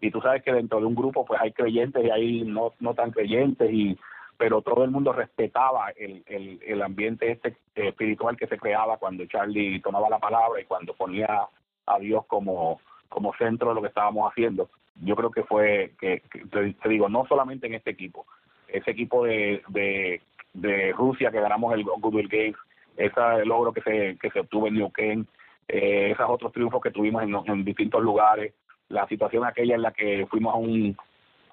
[0.00, 2.94] Y tú sabes que dentro de un grupo pues hay creyentes y hay no, no
[2.94, 3.98] tan creyentes, y
[4.38, 8.98] pero todo el mundo respetaba el, el, el ambiente este eh, espiritual que se creaba
[8.98, 11.46] cuando Charlie tomaba la palabra y cuando ponía
[11.86, 14.68] a Dios como, como centro de lo que estábamos haciendo.
[15.02, 18.26] Yo creo que fue, que, te digo, no solamente en este equipo,
[18.68, 22.56] ese equipo de, de, Rusia que ganamos el Goodwill Games,
[22.96, 25.28] ese logro que se, que se obtuvo en New Kent,
[25.68, 28.54] eh, esos otros triunfos que tuvimos en, en, distintos lugares,
[28.88, 30.96] la situación aquella en la que fuimos a un,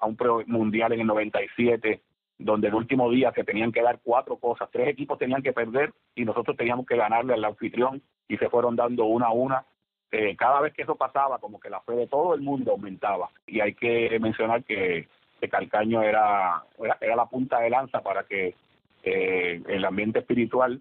[0.00, 0.16] a un
[0.46, 2.00] mundial en el 97,
[2.38, 5.92] donde el último día se tenían que dar cuatro cosas, tres equipos tenían que perder
[6.14, 9.64] y nosotros teníamos que ganarle al anfitrión y se fueron dando una a una.
[10.10, 13.30] Eh, cada vez que eso pasaba, como que la fe de todo el mundo aumentaba.
[13.46, 15.08] Y hay que mencionar que
[15.48, 16.62] Calcaño era,
[17.00, 18.54] era, la punta de lanza para que
[19.02, 20.80] eh, el ambiente espiritual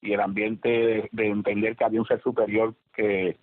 [0.00, 3.36] y el ambiente de, entender que había un ser superior que,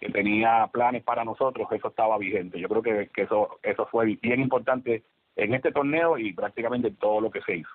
[0.00, 2.60] que, tenía planes para nosotros, eso estaba vigente.
[2.60, 5.02] Yo creo que, que eso, eso fue bien importante
[5.36, 7.70] en este torneo y prácticamente todo lo que se hizo.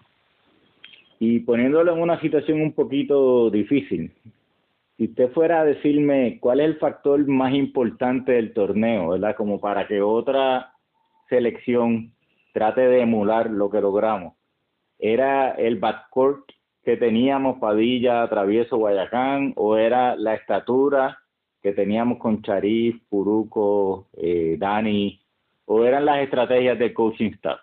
[1.20, 4.12] Y poniéndolo en una situación un poquito difícil,
[4.98, 9.36] si usted fuera a decirme cuál es el factor más importante del torneo, ¿verdad?
[9.36, 10.74] Como para que otra
[11.30, 12.14] selección
[12.54, 14.34] trate de emular lo que logramos.
[15.00, 16.52] ¿Era el backcourt
[16.84, 21.21] que teníamos Padilla, Travieso, Guayacán o era la estatura
[21.62, 25.20] que teníamos con Charif, Puruco, eh, Dani
[25.66, 27.60] o eran las estrategias del coaching staff?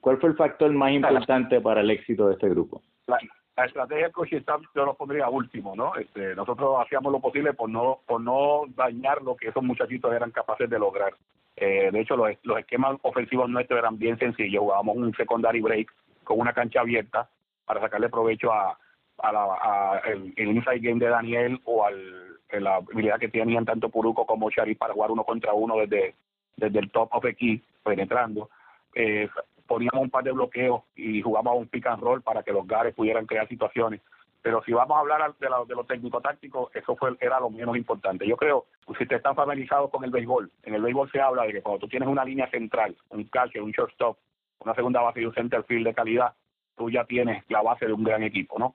[0.00, 2.82] ¿Cuál fue el factor más importante para el éxito de este grupo?
[3.06, 3.18] La,
[3.64, 5.94] estrategia del coaching staff yo lo pondría último, ¿no?
[5.94, 10.30] Este, nosotros hacíamos lo posible por no por no dañar lo que esos muchachitos eran
[10.30, 11.14] capaces de lograr.
[11.56, 14.62] Eh, de hecho, los, los esquemas ofensivos nuestros eran bien sencillos.
[14.62, 15.92] Jugábamos un secondary break
[16.24, 17.28] con una cancha abierta
[17.64, 18.76] para sacarle provecho a,
[19.18, 24.26] a, la, el, inside game de Daniel o al, la habilidad que tenían tanto Puruco
[24.26, 26.14] como Sharif para jugar uno contra uno desde,
[26.56, 28.50] desde el top of the key, penetrando.
[28.94, 29.28] Eh,
[29.66, 32.94] poníamos un par de bloqueos y jugábamos un pick and roll para que los gares
[32.94, 34.00] pudieran crear situaciones.
[34.42, 37.76] Pero si vamos a hablar de, lo, de lo técnico-táctico, eso fue era lo menos
[37.78, 38.26] importante.
[38.26, 38.66] Yo creo,
[38.98, 41.80] si te están familiarizados con el béisbol, en el béisbol se habla de que cuando
[41.80, 44.18] tú tienes una línea central, un catcher, un shortstop,
[44.60, 46.34] una segunda base y un center field de calidad,
[46.76, 48.74] tú ya tienes la base de un gran equipo, ¿no?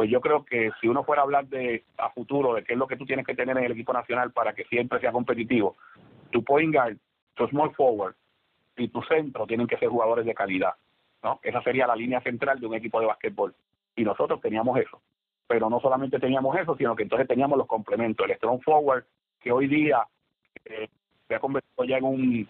[0.00, 2.78] Pues yo creo que si uno fuera a hablar de a futuro de qué es
[2.78, 5.76] lo que tú tienes que tener en el equipo nacional para que siempre sea competitivo,
[6.30, 6.96] tu point guard,
[7.34, 8.14] tu small forward
[8.78, 10.72] y tu centro tienen que ser jugadores de calidad,
[11.22, 11.38] ¿no?
[11.42, 13.54] Esa sería la línea central de un equipo de básquetbol
[13.94, 15.02] y nosotros teníamos eso.
[15.46, 19.04] Pero no solamente teníamos eso, sino que entonces teníamos los complementos, el strong forward,
[19.38, 20.02] que hoy día
[20.64, 20.88] eh,
[21.28, 22.48] se ha convertido ya en un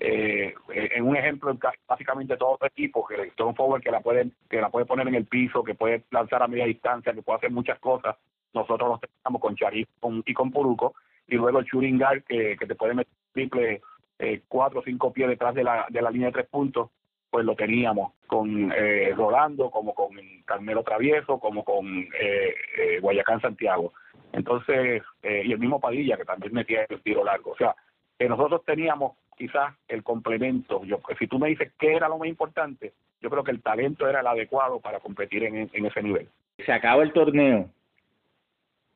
[0.00, 4.30] eh, en un ejemplo en básicamente todos los equipos, que strong forward que la puede,
[4.48, 7.38] que la puede poner en el piso, que puede lanzar a media distancia, que puede
[7.38, 8.16] hacer muchas cosas.
[8.52, 9.88] Nosotros los teníamos con Charif
[10.24, 10.94] y con Puruco,
[11.26, 13.80] y luego el shooting que, que te puede meter triple
[14.18, 16.90] eh, cuatro o cinco pies detrás de la, de la línea de tres puntos
[17.30, 20.16] pues lo teníamos con eh, Rolando, como con
[20.46, 21.86] Carmelo Travieso, como con
[22.18, 23.92] eh, eh, Guayacán Santiago.
[24.32, 27.50] Entonces, eh, y el mismo Padilla, que también metía el tiro largo.
[27.50, 27.76] O sea,
[28.18, 30.84] que nosotros teníamos quizás el complemento.
[30.84, 34.08] Yo, si tú me dices qué era lo más importante, yo creo que el talento
[34.08, 36.28] era el adecuado para competir en, en ese nivel.
[36.64, 37.70] Se acaba el torneo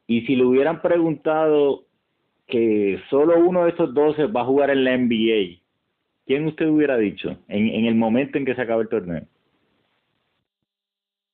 [0.06, 1.84] y si le hubieran preguntado
[2.46, 5.60] que solo uno de esos 12 va a jugar en la NBA,
[6.26, 9.22] ¿quién usted hubiera dicho en, en el momento en que se acaba el torneo?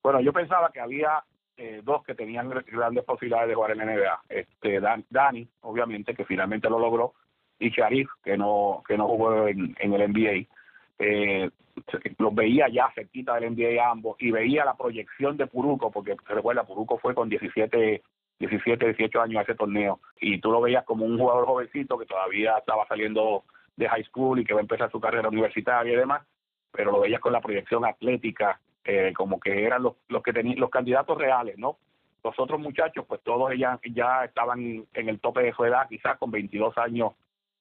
[0.03, 1.25] Bueno, yo pensaba que había
[1.57, 4.23] eh, dos que tenían grandes posibilidades de jugar en la NBA.
[4.29, 4.79] Este,
[5.09, 7.15] Dani, obviamente, que finalmente lo logró,
[7.59, 10.47] y Sharif, que no, que no jugó en, en el NBA.
[10.99, 11.51] Eh,
[12.19, 16.65] los veía ya cerquita del NBA ambos y veía la proyección de Puruco, porque recuerda,
[16.65, 18.03] Puruco fue con 17
[18.39, 20.01] 17, 18 años a ese torneo.
[20.21, 23.45] Y tú lo veías como un jugador jovencito que todavía estaba saliendo
[23.77, 26.27] de high school y que va a empezar su carrera universitaria y demás,
[26.73, 30.61] pero lo veías con la proyección atlética, eh, como que eran los, los que tenían
[30.61, 31.79] los candidatos reales, ¿no?
[32.23, 36.19] Los otros muchachos, pues todos ya, ya estaban en el tope de su edad, quizás
[36.19, 37.13] con 22 años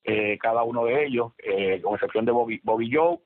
[0.06, 3.18] eh, cada uno de ellos, eh, con excepción de Bobby, Bobby Joe,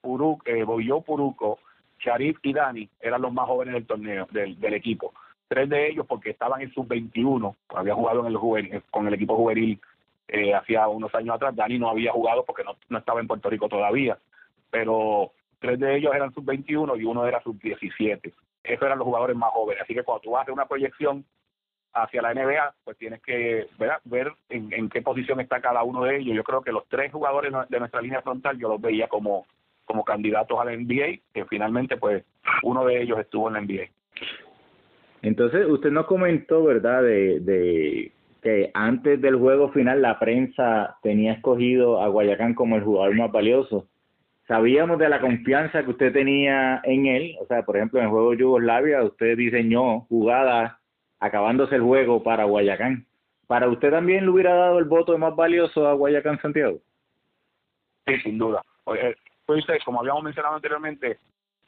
[0.00, 1.58] Puruco, eh, Bobby Joe Puruco,
[1.98, 5.12] Sharif y Dani, eran los más jóvenes del torneo, del, del equipo.
[5.48, 9.36] Tres de ellos porque estaban en sub-21, había jugado en el juvenil, con el equipo
[9.36, 9.80] juvenil
[10.28, 11.56] eh, hacía unos años atrás.
[11.56, 14.16] Dani no había jugado porque no, no estaba en Puerto Rico todavía,
[14.70, 18.32] pero tres de ellos eran sub-21 y uno era sub-17.
[18.62, 19.82] Esos eran los jugadores más jóvenes.
[19.82, 21.24] Así que cuando tú haces una proyección
[21.92, 23.66] hacia la NBA, pues tienes que
[24.04, 26.36] ver en, qué posición está cada uno de ellos.
[26.36, 29.46] Yo creo que los tres jugadores de nuestra línea frontal yo los veía como,
[29.84, 32.24] como candidatos a la NBA, que finalmente pues
[32.62, 33.88] uno de ellos estuvo en la NBA.
[35.22, 38.12] Entonces, usted nos comentó, ¿verdad?, de, de
[38.42, 43.30] que antes del juego final la prensa tenía escogido a Guayacán como el jugador más
[43.30, 43.86] valioso.
[44.48, 48.10] Sabíamos de la confianza que usted tenía en él, o sea, por ejemplo, en el
[48.10, 50.72] juego Yugoslavia usted diseñó jugadas
[51.20, 53.06] acabándose el juego para Guayacán.
[53.46, 56.78] ¿Para usted también le hubiera dado el voto más valioso a Guayacán Santiago?
[58.06, 58.62] Sí, sin duda.
[58.84, 61.18] Oye, pues, como habíamos mencionado anteriormente,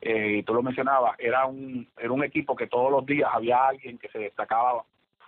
[0.01, 3.69] eh, y tú lo mencionabas, era un, era un equipo que todos los días había
[3.69, 4.85] alguien que se destacaba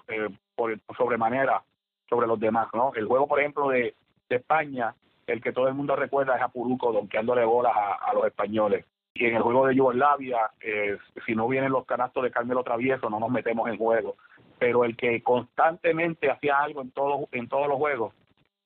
[0.09, 1.63] eh, por, sobremanera
[2.09, 2.93] sobre los demás, ¿no?
[2.95, 3.95] El juego, por ejemplo, de,
[4.29, 4.93] España,
[5.29, 8.85] el que todo el mundo recuerda es a Puruco donkeándole bolas a los españoles.
[9.15, 13.09] Y en el juego de Yugoslavia, eh, si no vienen los canastos de Carmelo Travieso,
[13.09, 14.17] no nos metemos en juego.
[14.59, 18.13] Pero el que constantemente hacía algo en todos en todos los juegos,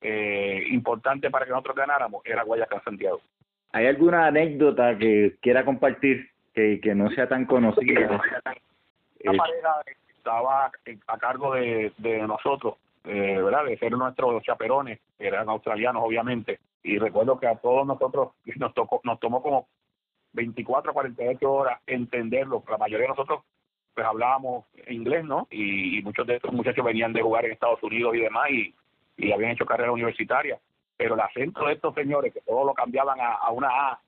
[0.01, 3.21] eh, importante para que nosotros ganáramos, era Guayacán Santiago.
[3.73, 8.21] ¿Hay alguna anécdota que quiera compartir que, que no sea tan conocida?
[9.21, 9.75] La pareja
[10.17, 10.71] estaba
[11.07, 13.67] a cargo de, de nosotros, eh, ¿verdad?
[13.67, 19.01] De ser nuestros chaperones, eran australianos obviamente, y recuerdo que a todos nosotros nos tocó,
[19.05, 19.67] nos tomó como
[20.39, 22.63] 24 a 48 horas entenderlo.
[22.69, 23.41] La mayoría de nosotros
[23.95, 25.49] pues hablábamos inglés, ¿no?
[25.51, 28.75] Y, muchos de estos muchachos venían de jugar en Estados Unidos y demás y,
[29.17, 30.57] y habían hecho carrera universitaria.
[30.97, 34.01] Pero el acento de estos señores, que todos lo cambiaban a, una A,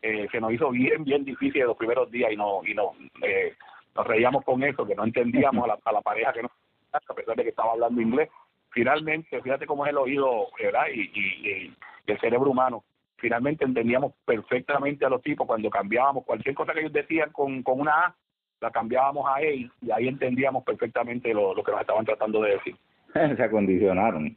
[0.00, 3.54] eh, se nos hizo bien, bien difícil los primeros días y no, y no, eh,
[3.94, 6.50] nos reíamos con eso, que no entendíamos a la, a la pareja que no,
[6.92, 8.30] a pesar de que estaba hablando inglés.
[8.70, 10.86] Finalmente, fíjate cómo es el oído, ¿verdad?
[10.92, 11.74] Y, y
[12.06, 12.82] el cerebro humano
[13.16, 17.80] finalmente entendíamos perfectamente a los tipos cuando cambiábamos cualquier cosa que ellos decían con, con
[17.80, 18.16] una A,
[18.60, 22.52] la cambiábamos a E y ahí entendíamos perfectamente lo, lo que nos estaban tratando de
[22.52, 22.76] decir.
[23.36, 24.36] Se acondicionaron.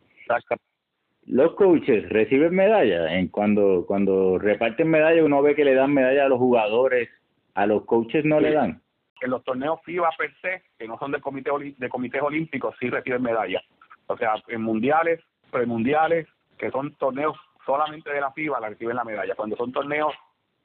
[1.25, 3.11] Los coaches reciben medallas.
[3.11, 7.09] En cuando, cuando reparten medallas, uno ve que le dan medallas a los jugadores,
[7.53, 8.43] a los coaches no sí.
[8.43, 8.81] le dan.
[9.19, 12.89] En los torneos FIBA per se, que no son de comité de comités olímpicos, sí
[12.89, 13.63] reciben medallas.
[14.05, 15.19] O sea, en mundiales,
[15.51, 17.35] premundiales, que son torneos
[17.67, 19.35] solamente de la FIBA la reciben la medalla.
[19.35, 20.13] Cuando son torneos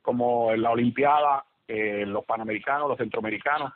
[0.00, 3.72] como la Olimpiada, eh, los Panamericanos, los Centroamericanos,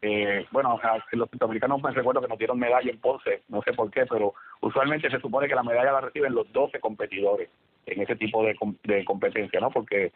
[0.00, 0.80] eh, bueno,
[1.12, 4.34] los Centroamericanos me recuerdo que nos dieron medalla en Ponce, no sé por qué, pero
[4.60, 7.50] usualmente se supone que la medalla la reciben los 12 competidores
[7.86, 8.56] en ese tipo de,
[9.04, 9.70] competencia, ¿no?
[9.70, 10.12] Porque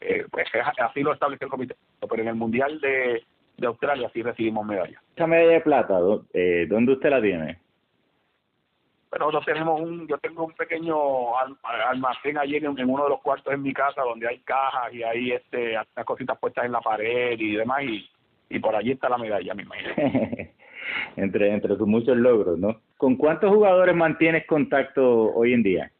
[0.00, 0.46] eh, pues
[0.78, 1.76] así lo establece el comité,
[2.08, 3.24] pero en el Mundial de,
[3.56, 5.02] de Australia sí recibimos medalla.
[5.14, 5.98] Esa medalla de plata,
[6.32, 7.58] eh, ¿dónde usted la tiene?
[9.18, 11.36] Nosotros tenemos un, yo tengo un pequeño
[11.88, 15.02] almacén allí en, en, uno de los cuartos en mi casa donde hay cajas y
[15.02, 18.08] hay este unas cositas puestas en la pared y demás y,
[18.48, 19.94] y por allí está la medalla, me imagino.
[21.16, 22.80] entre entre tus muchos logros, ¿no?
[22.96, 25.90] ¿Con cuántos jugadores mantienes contacto hoy en día?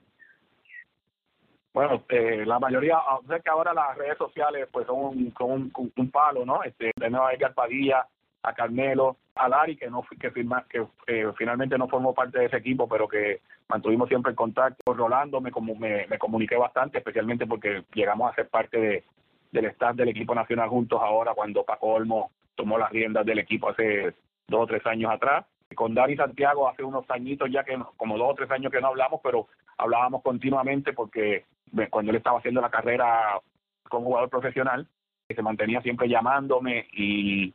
[1.72, 2.96] Bueno, eh, la mayoría,
[3.28, 6.62] sé que ahora las redes sociales pues son un, son un, un palo, ¿no?
[6.62, 8.06] Este, tenemos a Edgar Padilla,
[8.46, 12.46] a Carmelo, a Lari, que no que firma, que eh, finalmente no formó parte de
[12.46, 14.94] ese equipo, pero que mantuvimos siempre el contacto.
[14.94, 19.04] Rolando me, me, me comuniqué bastante, especialmente porque llegamos a ser parte de,
[19.50, 23.68] del staff del equipo nacional juntos ahora, cuando Paco Olmo tomó las riendas del equipo
[23.68, 24.14] hace
[24.46, 25.44] dos o tres años atrás.
[25.74, 28.86] Con Dani Santiago hace unos añitos ya que como dos o tres años que no
[28.86, 31.44] hablamos, pero hablábamos continuamente porque
[31.90, 33.40] cuando él estaba haciendo la carrera
[33.88, 34.86] como jugador profesional,
[35.28, 37.52] se mantenía siempre llamándome y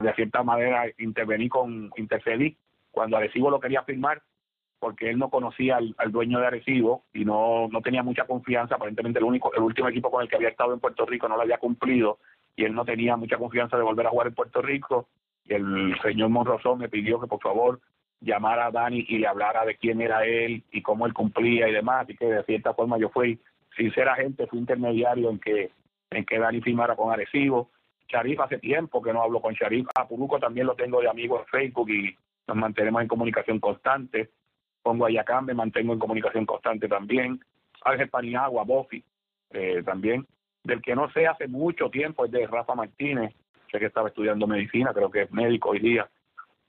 [0.00, 2.56] de cierta manera intervení con, intercedí
[2.90, 4.22] cuando Arecibo lo quería firmar
[4.80, 9.18] porque él no conocía al, dueño de Arecibo y no, no tenía mucha confianza, aparentemente
[9.18, 11.42] el único, el último equipo con el que había estado en Puerto Rico no lo
[11.42, 12.18] había cumplido
[12.56, 15.08] y él no tenía mucha confianza de volver a jugar en Puerto Rico.
[15.44, 17.80] Y el señor Monrosón me pidió que por favor
[18.20, 21.72] llamara a Dani y le hablara de quién era él y cómo él cumplía y
[21.72, 23.38] demás, y que de cierta forma yo fui
[23.76, 25.70] sinceramente fui intermediario en que
[26.10, 27.70] en que Dani firmara con Arecibo
[28.10, 29.86] Sharif hace tiempo que no hablo con Sharif.
[29.94, 32.16] A Puruco también lo tengo de amigo en Facebook y,
[32.50, 34.30] nos mantenemos en comunicación constante.
[34.82, 37.40] Con Guayacán me mantengo en comunicación constante también.
[37.84, 39.04] Ángel Paniagua, Bofi,
[39.50, 40.26] eh, también.
[40.64, 43.32] Del que no sé hace mucho tiempo es de Rafa Martínez,
[43.70, 46.10] sé que estaba estudiando medicina, creo que es médico hoy día.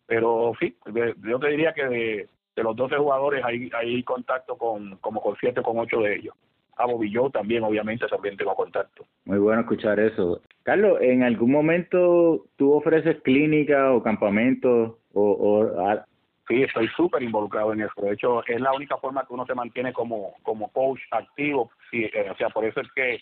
[0.06, 0.78] Pero sí,
[1.24, 5.64] yo te diría que de, los 12 jugadores hay, hay contacto con como con 7
[5.64, 6.36] con 8 de ellos.
[6.78, 9.05] A Bobilló también, obviamente, también tengo contacto.
[9.26, 10.41] Muy bueno escuchar eso.
[10.63, 16.01] Carlos, ¿en algún momento tú ofreces clínica o campamentos o, o
[16.47, 18.01] Sí, estoy súper involucrado en eso.
[18.01, 21.72] De hecho, es la única forma que uno se mantiene como, como coach activo.
[21.89, 23.22] Sí, eh, o sea, por eso es que,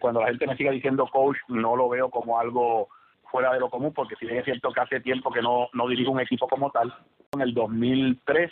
[0.00, 2.88] cuando la gente me siga diciendo coach, no lo veo como algo
[3.30, 5.86] fuera de lo común, porque si bien es cierto que hace tiempo que no, no
[5.86, 6.92] dirijo un equipo como tal,
[7.32, 8.50] en el 2003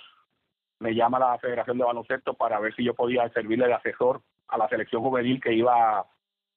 [0.83, 4.59] me llama la Federación de Baloncesto para ver si yo podía servirle de asesor a
[4.59, 6.05] la selección juvenil que iba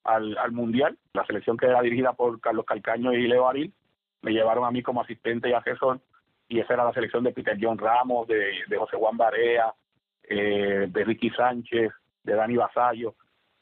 [0.04, 3.72] al, al Mundial, la selección que era dirigida por Carlos Calcaño y Leo Aril,
[4.22, 6.00] me llevaron a mí como asistente y asesor
[6.48, 9.72] y esa era la selección de Peter John Ramos, de, José Juan Barea,
[10.22, 13.14] eh, de Ricky Sánchez, de Dani Basayo,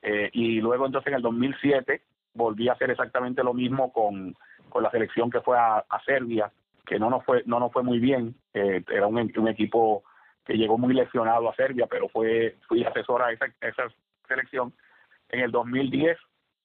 [0.03, 2.03] eh, y luego entonces en el 2007
[2.35, 4.35] volví a hacer exactamente lo mismo con,
[4.69, 6.51] con la selección que fue a, Serbia,
[6.85, 10.05] que no nos fue no nos fue muy bien, eh, era un, equipo
[10.45, 13.89] que llegó muy lesionado a Serbia, pero fue fui asesora de esa,
[14.29, 14.73] selección.
[15.29, 16.17] En el 2010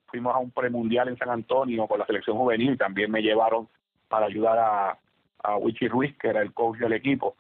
[0.08, 3.68] fuimos a un premundial en San Antonio con la selección juvenil, también me llevaron
[4.08, 4.98] para ayudar a,
[5.44, 5.58] a
[5.90, 7.36] Ruiz, que era el coach del equipo.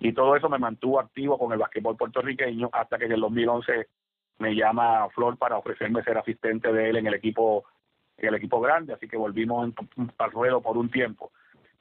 [0.00, 3.88] Y todo eso me mantuvo activo con el basquetbol puertorriqueño hasta que en el 2011
[4.38, 7.64] me llama Flor para ofrecerme ser asistente de él en el equipo
[8.18, 9.72] en el equipo grande, así que volvimos
[10.18, 11.30] al ruedo por un tiempo.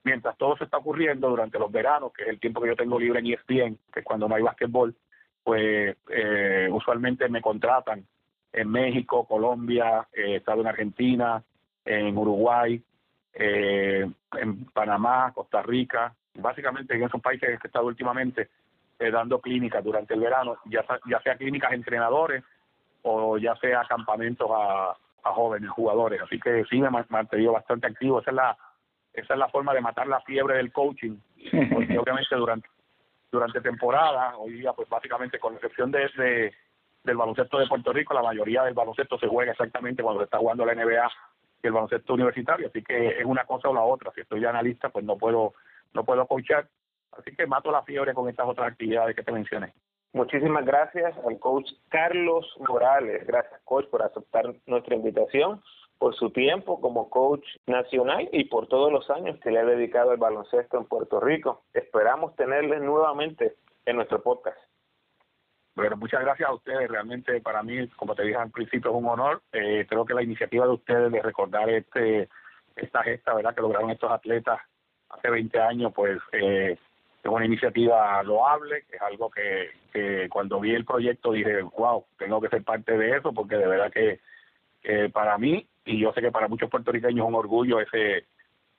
[0.03, 2.99] Mientras todo se está ocurriendo durante los veranos, que es el tiempo que yo tengo
[2.99, 4.95] libre en ESPN, que es cuando no hay basquetbol,
[5.43, 8.05] pues eh, usualmente me contratan
[8.53, 11.43] en México, Colombia, eh, estado en Argentina,
[11.85, 12.81] en Uruguay,
[13.33, 18.49] eh, en Panamá, Costa Rica, básicamente en esos países que he estado últimamente
[18.99, 22.43] eh, dando clínicas durante el verano, ya, ya sea clínicas entrenadores
[23.03, 26.21] o ya sea campamentos a, a jóvenes jugadores.
[26.21, 28.19] Así que sí me he mantenido bastante activo.
[28.19, 28.57] Esa es la
[29.21, 31.17] esa es la forma de matar la fiebre del coaching,
[31.73, 32.69] porque obviamente durante
[33.29, 36.53] durante temporada, hoy día pues básicamente con excepción de, de
[37.03, 40.37] del baloncesto de Puerto Rico, la mayoría del baloncesto se juega exactamente cuando se está
[40.37, 41.09] jugando la NBA
[41.63, 44.11] y el baloncesto universitario, así que es una cosa o la otra.
[44.13, 45.53] Si estoy de analista, pues no puedo
[45.93, 46.67] no puedo coachar,
[47.13, 49.73] así que mato la fiebre con estas otras actividades que te mencioné.
[50.13, 53.25] Muchísimas gracias al coach Carlos Morales.
[53.25, 55.61] Gracias, coach, por aceptar nuestra invitación,
[55.97, 60.11] por su tiempo como coach nacional y por todos los años que le ha dedicado
[60.11, 61.63] al baloncesto en Puerto Rico.
[61.73, 64.57] Esperamos tenerle nuevamente en nuestro podcast.
[65.75, 66.89] Bueno, muchas gracias a ustedes.
[66.89, 69.41] Realmente para mí, como te dije al principio, es un honor.
[69.51, 72.29] Eh, creo que la iniciativa de ustedes de recordar este
[72.77, 73.55] esta gesta, ¿verdad?
[73.55, 74.59] Que lograron estos atletas
[75.09, 76.77] hace 20 años, pues eh,
[77.23, 82.41] es una iniciativa loable, es algo que, que cuando vi el proyecto dije, wow, tengo
[82.41, 84.19] que ser parte de eso, porque de verdad que,
[84.81, 88.25] que para mí, y yo sé que para muchos puertorriqueños es un orgullo ese,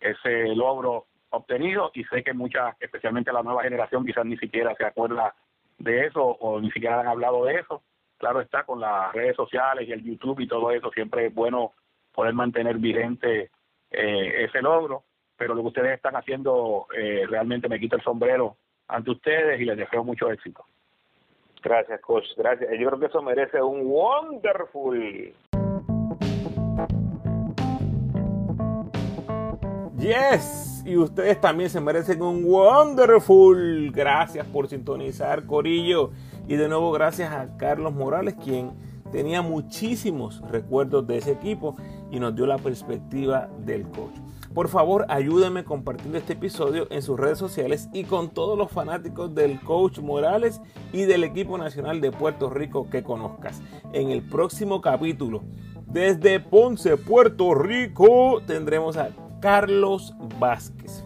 [0.00, 4.84] ese logro obtenido, y sé que muchas, especialmente la nueva generación, quizás ni siquiera se
[4.84, 5.34] acuerda
[5.78, 7.82] de eso o ni siquiera han hablado de eso.
[8.18, 11.72] Claro está, con las redes sociales y el YouTube y todo eso, siempre es bueno
[12.12, 13.50] poder mantener vigente
[13.90, 15.04] eh, ese logro,
[15.36, 18.56] pero lo que ustedes están haciendo eh, realmente me quita el sombrero
[18.88, 20.64] ante ustedes y les deseo mucho éxito.
[21.62, 22.26] Gracias, coach.
[22.36, 22.70] Gracias.
[22.78, 25.32] Yo creo que eso merece un wonderful.
[29.98, 33.92] Yes y ustedes también se merecen un wonderful.
[33.92, 36.12] Gracias por sintonizar, Corillo.
[36.48, 38.72] Y de nuevo gracias a Carlos Morales, quien
[39.12, 41.76] tenía muchísimos recuerdos de ese equipo
[42.10, 44.14] y nos dio la perspectiva del coach.
[44.54, 49.34] Por favor, ayúdenme compartiendo este episodio en sus redes sociales y con todos los fanáticos
[49.34, 50.62] del coach Morales
[50.94, 53.60] y del equipo nacional de Puerto Rico que conozcas.
[53.92, 55.42] En el próximo capítulo,
[55.90, 59.10] desde Ponce, Puerto Rico, tendremos a
[59.40, 61.04] Carlos Vázquez.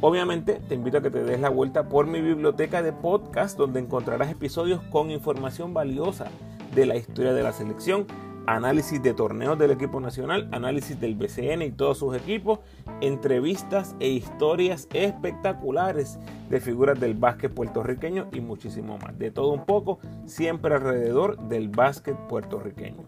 [0.00, 3.80] Obviamente te invito a que te des la vuelta por mi biblioteca de podcast donde
[3.80, 6.26] encontrarás episodios con información valiosa
[6.74, 8.06] de la historia de la selección,
[8.46, 12.58] análisis de torneos del equipo nacional, análisis del BCN y todos sus equipos,
[13.00, 16.18] entrevistas e historias espectaculares
[16.50, 19.18] de figuras del básquet puertorriqueño y muchísimo más.
[19.18, 23.06] De todo un poco, siempre alrededor del básquet puertorriqueño.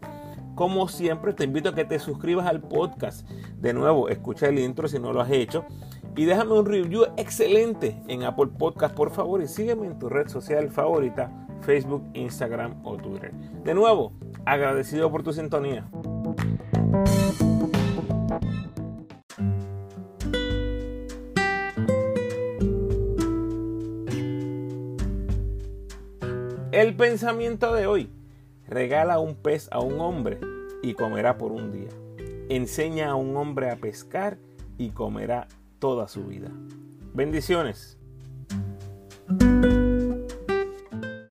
[0.55, 3.29] Como siempre, te invito a que te suscribas al podcast.
[3.61, 5.65] De nuevo, escucha el intro si no lo has hecho.
[6.17, 9.43] Y déjame un review excelente en Apple Podcast, por favor.
[9.43, 13.33] Y sígueme en tu red social favorita, Facebook, Instagram o Twitter.
[13.65, 14.13] De nuevo,
[14.45, 15.89] agradecido por tu sintonía.
[26.71, 28.11] El pensamiento de hoy
[28.75, 30.41] Regala un pez a un hombre
[30.83, 31.91] y comerá por un día.
[32.49, 34.37] Enseña a un hombre a pescar
[34.79, 35.47] y comerá
[35.79, 36.51] toda su vida.
[37.15, 37.97] Bendiciones.